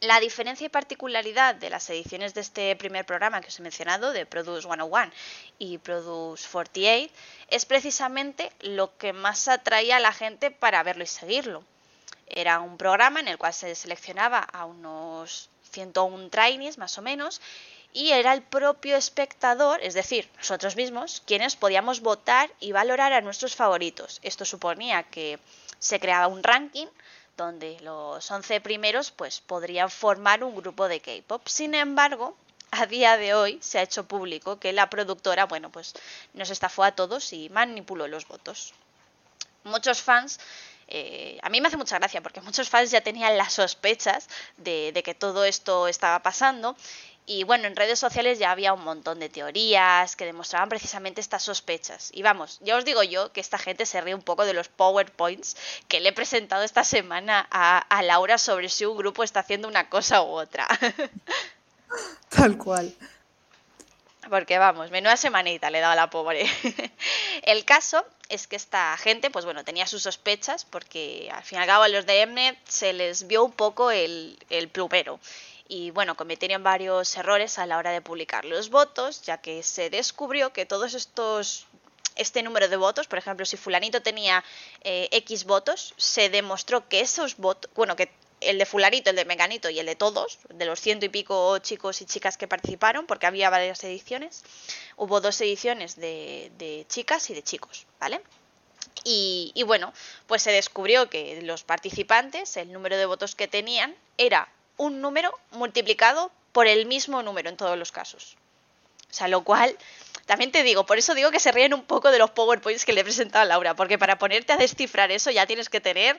[0.00, 4.12] La diferencia y particularidad de las ediciones de este primer programa que os he mencionado,
[4.12, 5.10] de Produce 101
[5.58, 7.12] y Produce 48,
[7.50, 11.64] es precisamente lo que más atraía a la gente para verlo y seguirlo.
[12.28, 17.40] Era un programa en el cual se seleccionaba a unos 101 trainees más o menos
[17.92, 23.20] y era el propio espectador, es decir, nosotros mismos, quienes podíamos votar y valorar a
[23.20, 24.20] nuestros favoritos.
[24.22, 25.40] Esto suponía que
[25.80, 26.86] se creaba un ranking
[27.38, 31.46] donde los 11 primeros pues podrían formar un grupo de K-pop.
[31.46, 32.36] Sin embargo,
[32.72, 35.94] a día de hoy se ha hecho público que la productora, bueno, pues
[36.34, 38.74] nos estafó a todos y manipuló los votos.
[39.64, 40.38] Muchos fans
[40.88, 44.26] eh, a mí me hace mucha gracia porque muchos fans ya tenían las sospechas
[44.56, 46.76] de, de, que todo esto estaba pasando
[47.28, 51.42] y bueno, en redes sociales ya había un montón de teorías que demostraban precisamente estas
[51.42, 52.08] sospechas.
[52.14, 54.68] Y vamos, ya os digo yo que esta gente se ríe un poco de los
[54.68, 55.54] PowerPoints
[55.88, 59.68] que le he presentado esta semana a, a Laura sobre si un grupo está haciendo
[59.68, 60.66] una cosa u otra.
[62.30, 62.94] Tal cual.
[64.30, 66.46] Porque vamos, menuda semanita le he dado a la pobre.
[67.42, 71.60] El caso es que esta gente, pues bueno, tenía sus sospechas porque al fin y
[71.60, 75.20] al cabo a los de Mnet se les vio un poco el, el plumero
[75.68, 79.90] y bueno, cometieron varios errores a la hora de publicar los votos, ya que se
[79.90, 81.66] descubrió que todos estos
[82.16, 84.44] este número de votos, por ejemplo, si fulanito tenía
[84.82, 88.10] eh, X votos, se demostró que esos votos, bueno, que
[88.40, 91.58] el de fulanito, el de meganito y el de todos, de los ciento y pico
[91.58, 94.42] chicos y chicas que participaron, porque había varias ediciones,
[94.96, 98.20] hubo dos ediciones de, de chicas y de chicos, ¿vale?
[99.04, 99.92] Y, y, bueno,
[100.26, 104.48] pues se descubrió que los participantes, el número de votos que tenían era
[104.78, 108.36] un número multiplicado por el mismo número en todos los casos.
[109.10, 109.76] O sea, lo cual,
[110.26, 112.92] también te digo, por eso digo que se ríen un poco de los PowerPoints que
[112.92, 116.18] le he presentado a Laura, porque para ponerte a descifrar eso ya tienes que tener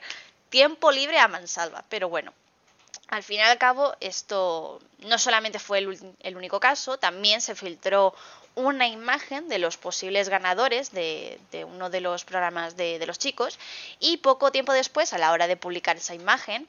[0.49, 1.83] tiempo libre a mansalva.
[1.89, 2.33] Pero bueno,
[3.07, 7.55] al fin y al cabo, esto no solamente fue el, el único caso, también se
[7.55, 8.13] filtró
[8.55, 13.19] una imagen de los posibles ganadores de, de uno de los programas de, de los
[13.19, 13.57] chicos
[13.99, 16.67] y poco tiempo después, a la hora de publicar esa imagen,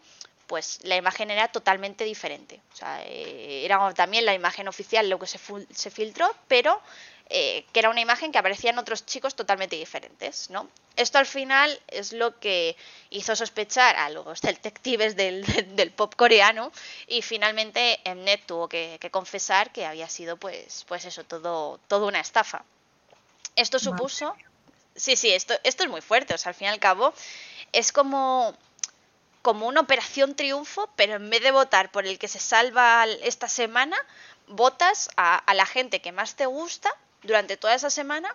[0.51, 2.61] pues la imagen era totalmente diferente.
[2.72, 5.38] O sea, eh, era también la imagen oficial lo que se,
[5.72, 6.82] se filtró, pero
[7.28, 10.68] eh, que era una imagen que aparecían otros chicos totalmente diferentes, ¿no?
[10.96, 12.76] Esto al final es lo que
[13.11, 15.46] hizo sospechar a los detectives del,
[15.76, 16.72] del pop coreano
[17.07, 22.09] y finalmente Mnet tuvo que, que, confesar que había sido pues, pues eso, todo, todo
[22.09, 22.64] una estafa.
[23.55, 24.34] Esto supuso...
[24.96, 27.14] Sí, sí, esto, esto es muy fuerte, o sea, al fin y al cabo
[27.72, 28.57] es como
[29.43, 33.49] como una operación triunfo, pero en vez de votar por el que se salva esta
[33.49, 33.97] semana,
[34.47, 36.91] votas a, la gente que más te gusta
[37.22, 38.34] durante toda esa semana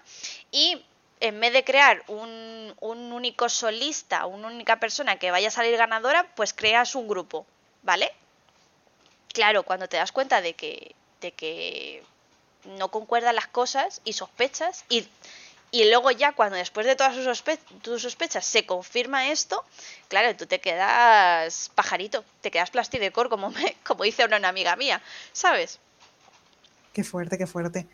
[0.52, 0.84] y
[1.20, 5.78] en vez de crear un, un único solista, una única persona que vaya a salir
[5.78, 7.46] ganadora, pues creas un grupo,
[7.84, 8.12] ¿vale?
[9.34, 12.04] Claro, cuando te das cuenta de que, de que
[12.66, 15.08] no concuerdan las cosas y sospechas y
[15.72, 19.64] y luego ya cuando después de todas tus, sospe tus sospechas se confirma esto,
[20.08, 24.76] claro, tú te quedas pajarito, te quedas plastidecor, como, me, como dice una, una amiga
[24.76, 25.02] mía,
[25.34, 25.80] ¿sabes?
[26.94, 27.88] Qué fuerte, qué fuerte.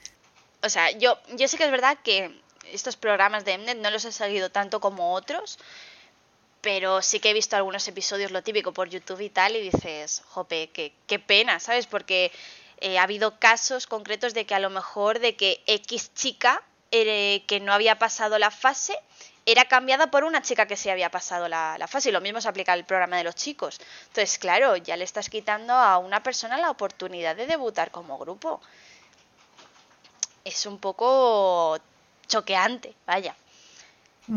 [0.62, 2.40] O sea, yo, yo sé que es verdad que
[2.72, 5.58] estos programas de Mnet no los he seguido tanto como otros,
[6.62, 10.22] pero sí que he visto algunos episodios, lo típico, por YouTube y tal, y dices,
[10.28, 11.88] jope, qué, qué pena, ¿sabes?
[11.88, 12.32] Porque
[12.80, 17.44] eh, ha habido casos concretos de que a lo mejor de que X chica eh,
[17.48, 18.98] que no había pasado la fase
[19.46, 22.10] era cambiada por una chica que sí había pasado la, la, fase.
[22.10, 23.80] Y lo mismo se aplica al programa de los chicos.
[24.08, 28.62] Entonces, claro, ya le estás quitando a una persona la oportunidad de debutar como grupo.
[30.44, 31.78] Es un poco
[32.28, 33.36] choqueante, vaya.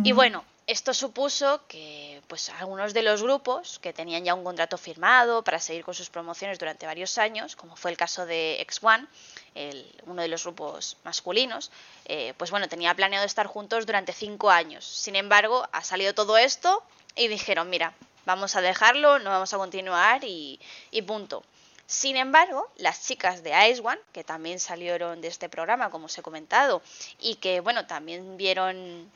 [0.03, 4.79] Y bueno, esto supuso que pues algunos de los grupos que tenían ya un contrato
[4.79, 9.07] firmado para seguir con sus promociones durante varios años, como fue el caso de X1,
[9.55, 11.71] el, uno de los grupos masculinos,
[12.07, 14.87] eh, pues bueno, tenía planeado estar juntos durante cinco años.
[14.87, 16.83] Sin embargo, ha salido todo esto
[17.15, 17.93] y dijeron, mira,
[18.25, 20.59] vamos a dejarlo, no vamos a continuar y,
[20.91, 21.45] y punto.
[21.87, 26.17] Sin embargo, las chicas de Ice One, que también salieron de este programa, como os
[26.17, 26.81] he comentado,
[27.21, 29.11] y que bueno, también vieron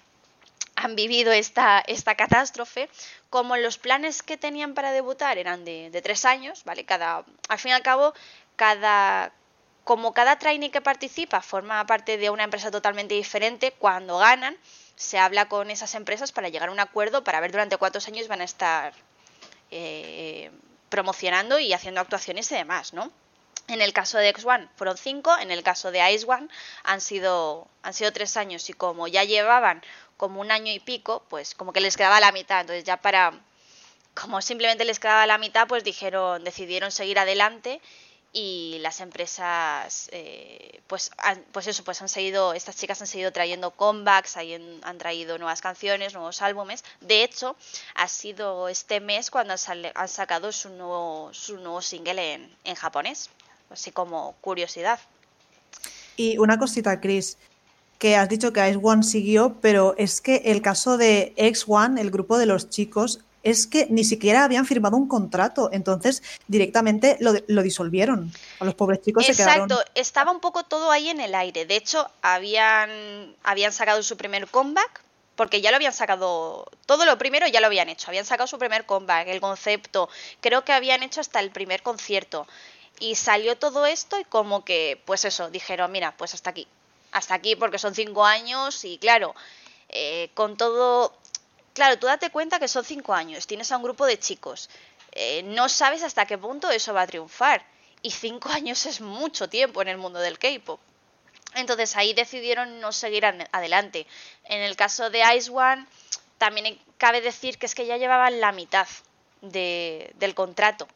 [0.78, 2.88] han vivido esta, esta catástrofe,
[3.30, 6.84] como los planes que tenían para debutar eran de, de, tres años, ¿vale?
[6.84, 8.14] Cada, al fin y al cabo,
[8.56, 9.32] cada,
[9.84, 14.56] como cada trainee que participa forma parte de una empresa totalmente diferente, cuando ganan,
[14.94, 18.28] se habla con esas empresas para llegar a un acuerdo para ver durante cuántos años
[18.28, 18.92] van a estar
[19.70, 20.50] eh,
[20.88, 23.12] promocionando y haciendo actuaciones y demás, ¿no?
[23.68, 26.48] En el caso de X1 fueron cinco, en el caso de Ice One
[26.84, 29.82] han sido, han sido tres años y como ya llevaban
[30.16, 32.62] como un año y pico, pues como que les quedaba la mitad.
[32.62, 33.38] Entonces ya para,
[34.14, 37.82] como simplemente les quedaba la mitad, pues dijeron, decidieron seguir adelante
[38.32, 43.32] y las empresas, eh, pues, han, pues eso, pues han seguido, estas chicas han seguido
[43.32, 46.84] trayendo comebacks, han, traído nuevas canciones, nuevos álbumes.
[47.00, 47.56] De hecho,
[47.94, 52.74] ha sido este mes cuando han, han sacado su nuevo, su nuevo single en, en
[52.74, 53.30] japonés,
[53.70, 55.00] así como curiosidad.
[56.16, 57.36] Y una cosita, Chris,
[57.98, 62.00] que has dicho que Ice One siguió, pero es que el caso de X One,
[62.00, 67.16] el grupo de los chicos, es que ni siquiera habían firmado un contrato, entonces directamente
[67.20, 68.32] lo, lo disolvieron.
[68.60, 69.84] A los pobres chicos Exacto, se quedaron.
[69.94, 71.64] estaba un poco todo ahí en el aire.
[71.64, 75.02] De hecho, habían, habían sacado su primer comeback,
[75.36, 78.58] porque ya lo habían sacado, todo lo primero ya lo habían hecho, habían sacado su
[78.58, 80.08] primer comeback, el concepto,
[80.40, 82.46] creo que habían hecho hasta el primer concierto.
[83.00, 86.66] Y salió todo esto y como que, pues eso, dijeron, mira, pues hasta aquí,
[87.12, 89.34] hasta aquí porque son cinco años y claro,
[89.88, 91.16] eh, con todo,
[91.74, 94.68] claro, tú date cuenta que son cinco años, tienes a un grupo de chicos,
[95.12, 97.64] eh, no sabes hasta qué punto eso va a triunfar
[98.02, 100.80] y cinco años es mucho tiempo en el mundo del K-pop.
[101.54, 104.06] Entonces ahí decidieron no seguir adelante.
[104.44, 105.86] En el caso de Ice One,
[106.36, 108.86] también cabe decir que es que ya llevaban la mitad
[109.40, 110.86] de, del contrato.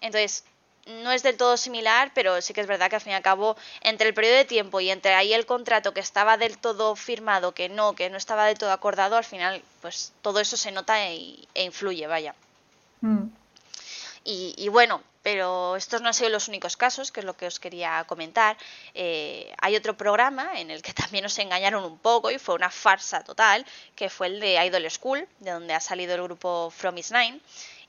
[0.00, 0.44] Entonces,
[0.86, 3.22] no es del todo similar, pero sí que es verdad que al fin y al
[3.22, 6.96] cabo, entre el periodo de tiempo y entre ahí el contrato que estaba del todo
[6.96, 10.72] firmado, que no, que no estaba del todo acordado, al final, pues todo eso se
[10.72, 12.34] nota e, influye, vaya.
[13.00, 13.28] Mm.
[14.24, 17.58] Y, bueno, pero estos no han sido los únicos casos, que es lo que os
[17.58, 18.56] quería comentar.
[18.94, 22.70] Eh, hay otro programa en el que también nos engañaron un poco y fue una
[22.70, 23.66] farsa total,
[23.96, 27.40] que fue el de Idol School, de donde ha salido el grupo From Is Nine.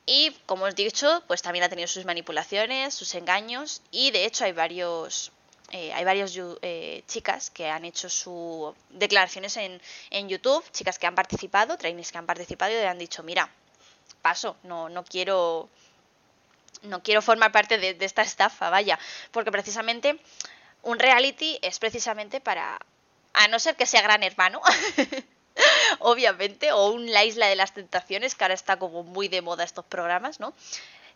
[0.06, 4.26] Y como os he dicho, pues también ha tenido sus manipulaciones, sus engaños y de
[4.26, 5.32] hecho hay varios
[5.72, 9.82] eh, hay varias eh, chicas que han hecho sus declaraciones en,
[10.12, 13.50] en, YouTube, chicas que han participado, trainees que han participado y han dicho, mira,
[14.22, 15.70] paso, no, no quiero
[16.84, 19.00] no quiero formar parte de, de esta estafa, vaya,
[19.32, 20.20] porque precisamente
[20.84, 22.78] un reality es precisamente para,
[23.34, 24.62] a no ser que sea gran hermano,
[26.00, 29.64] obviamente, o un La Isla de las Tentaciones, que ahora está como muy de moda
[29.64, 30.54] estos programas, ¿no?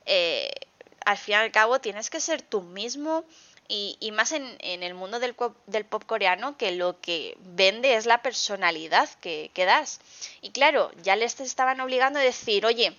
[0.05, 0.51] Eh,
[1.05, 3.23] al fin y al cabo tienes que ser tú mismo
[3.69, 5.35] y, más en, en, el mundo del,
[5.65, 9.99] del, pop coreano que lo que vende es la personalidad que, que das.
[10.41, 12.95] Y claro, ya les estaban obligando a decir, oye,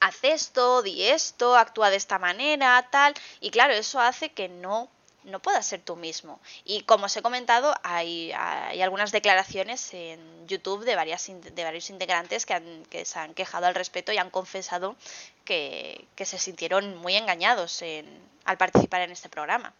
[0.00, 3.14] haz esto, di esto, actúa de esta manera, tal.
[3.40, 4.88] Y claro, eso hace que no
[5.24, 6.40] no puedas ser tú mismo.
[6.64, 11.90] Y como os he comentado, hay, hay algunas declaraciones en YouTube de, varias, de varios
[11.90, 14.96] integrantes que, han, que se han quejado al respecto y han confesado
[15.44, 18.06] que, que se sintieron muy engañados en,
[18.44, 19.72] al participar en este programa.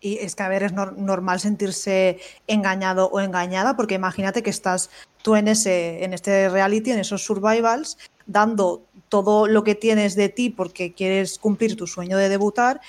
[0.00, 4.90] Y es que, a ver, es normal sentirse engañado o engañada, porque imagínate que estás
[5.22, 10.28] tú en, ese, en este reality, en esos survivals, dando todo lo que tienes de
[10.28, 12.80] ti porque quieres cumplir tu sueño de debutar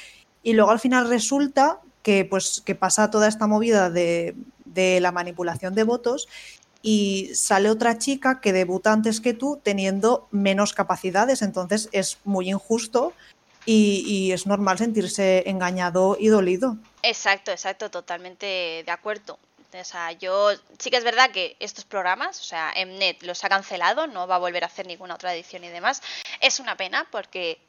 [0.43, 4.35] y luego al final resulta que, pues, que pasa toda esta movida de,
[4.75, 6.29] la manipulación de votos
[6.81, 11.41] y sale otra chica que debuta antes que tú teniendo menos capacidades.
[11.41, 13.13] Entonces es muy injusto
[13.65, 16.77] y, es normal sentirse engañado y dolido.
[17.03, 19.37] Exacto, exacto, totalmente de acuerdo.
[19.73, 23.49] O sea, yo sí que es verdad que estos programas, o sea, Mnet los ha
[23.49, 26.01] cancelado, no va a volver a hacer ninguna otra edición y demás.
[26.39, 27.59] Es una pena porque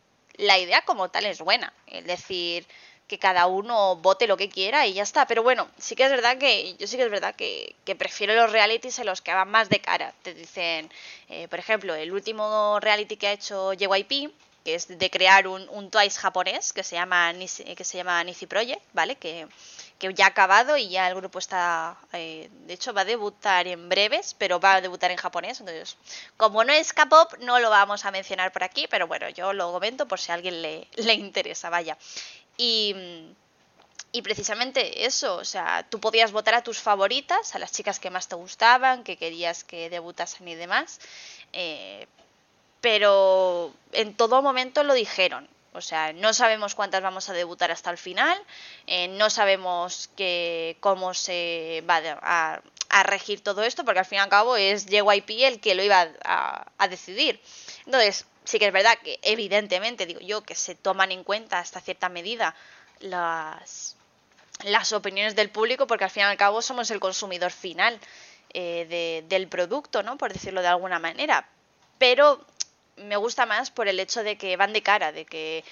[0.41, 1.73] la idea como tal es buena.
[1.87, 2.67] Es decir,
[3.11, 5.27] que cada uno vote lo que quiera y ya está.
[5.27, 8.53] Pero bueno, sí que es verdad que yo sí que es verdad que, prefiero los
[8.53, 10.15] realities en los que van más de cara.
[10.23, 10.91] Te dicen,
[11.29, 14.31] eh, por ejemplo, el último reality que ha hecho JYP,
[14.65, 18.47] que es de crear un, un Twice japonés que se llama que se llama Nisi
[18.47, 19.17] Project, ¿vale?
[19.17, 19.49] Que
[20.01, 23.67] que ya ha acabado y ya el grupo está, eh, de hecho va a debutar
[23.67, 25.99] en breves, pero va a debutar en japonés, entonces
[26.39, 29.71] como no es K-pop no lo vamos a mencionar por aquí, pero bueno, yo lo
[29.71, 31.99] comento por si a alguien le, le interesa, vaya.
[32.57, 32.97] Y,
[34.13, 38.11] y precisamente eso, o sea, tú podías votar a tus favoritas, a las chicas que
[38.11, 40.99] más te gustaban, que querías que debutasen y demás,
[41.53, 42.07] eh,
[42.81, 45.47] pero en todo momento lo dijeron.
[45.73, 48.37] O sea, no sabemos cuántas vamos a debutar hasta el final,
[48.87, 54.21] eh, no sabemos que, cómo se va a, regir todo esto, porque al fin y
[54.21, 57.41] al cabo es JYP el que lo iba a, decidir.
[57.87, 61.81] Entonces, sí que es verdad que evidentemente, digo yo, que se toman en cuenta hasta
[61.81, 62.57] cierta medida
[62.99, 63.97] las,
[64.65, 68.01] las opiniones del público, porque al fin y al cabo somos el consumidor final
[68.53, 70.19] eh, del producto, ¿no?
[70.19, 71.49] Por decirlo de alguna manera.
[71.99, 72.45] Pero
[73.01, 75.65] me gusta más por el hecho de que van de cara, de que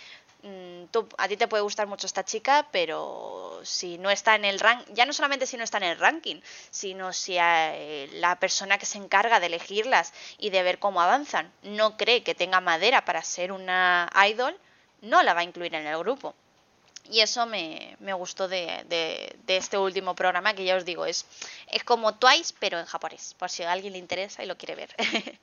[0.42, 4.44] mm, tú, a ti te puede gustar mucho esta chica, pero si no está en
[4.44, 8.38] el rank, ya no solamente si no está en el ranking, sino si eh, la
[8.38, 12.60] persona que se encarga de elegirlas y de ver cómo avanzan no cree que tenga
[12.60, 14.58] madera para ser una idol,
[15.02, 16.34] no la va a incluir en el grupo.
[17.10, 21.06] Y eso me, me gustó de, de, de, este último programa, que ya os digo,
[21.06, 21.24] es,
[21.68, 24.74] es como Twice, pero en japonés, por si a alguien le interesa y lo quiere
[24.74, 24.94] ver.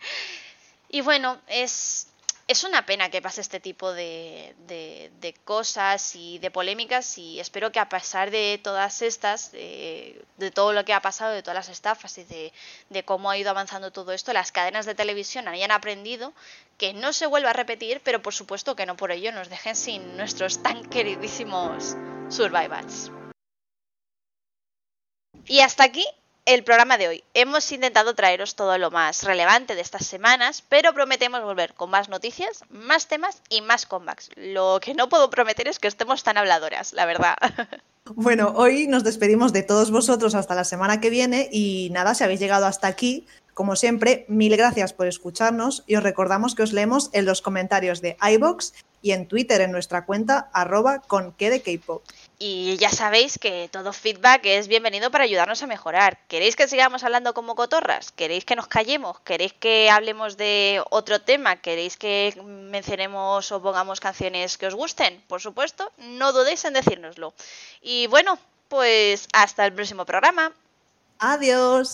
[0.89, 2.07] Y bueno, es,
[2.47, 7.71] es una pena que pase este tipo de, de, cosas y de polémicas y espero
[7.71, 11.69] que a pesar de todas estas, de todo lo que ha pasado, de todas las
[11.69, 12.53] estafas y de,
[12.89, 16.33] de, cómo ha ido avanzando todo esto, las cadenas de televisión hayan aprendido
[16.77, 19.75] que no se vuelva a repetir, pero por supuesto que no por ello nos dejen
[19.75, 21.95] sin nuestros tan queridísimos
[22.29, 23.11] survivals.
[25.47, 26.05] Y hasta aquí
[26.45, 27.23] el programa de hoy.
[27.33, 32.07] Hemos intentado traeros todo lo más relevante de estas semanas, pero prometemos volver con más
[32.07, 34.29] noticias, más temas y más comebacks.
[34.35, 37.35] Lo que no puedo prometer es que estemos tan habladoras, la verdad.
[38.13, 42.23] Bueno, hoy nos despedimos de todos vosotros hasta la semana que viene y nada, si
[42.23, 43.25] habéis llegado hasta aquí,
[43.55, 48.01] como siempre, mil gracias por escucharnos y os recordamos que os leemos en los comentarios
[48.01, 52.03] de iBox y en Twitter en nuestra cuenta arroba con que de K-pop.
[52.37, 56.19] Y ya sabéis que todo feedback es bienvenido para ayudarnos a mejorar.
[56.27, 58.11] ¿Queréis que sigamos hablando como cotorras?
[58.11, 59.19] ¿Queréis que nos callemos?
[59.21, 61.55] ¿Queréis que hablemos de otro tema?
[61.55, 65.23] ¿Queréis que mencionemos o pongamos canciones que os gusten?
[65.27, 67.33] Por supuesto, no dudéis en decírnoslo.
[67.81, 70.51] Y bueno, pues hasta el próximo programa.
[71.19, 71.89] Adiós.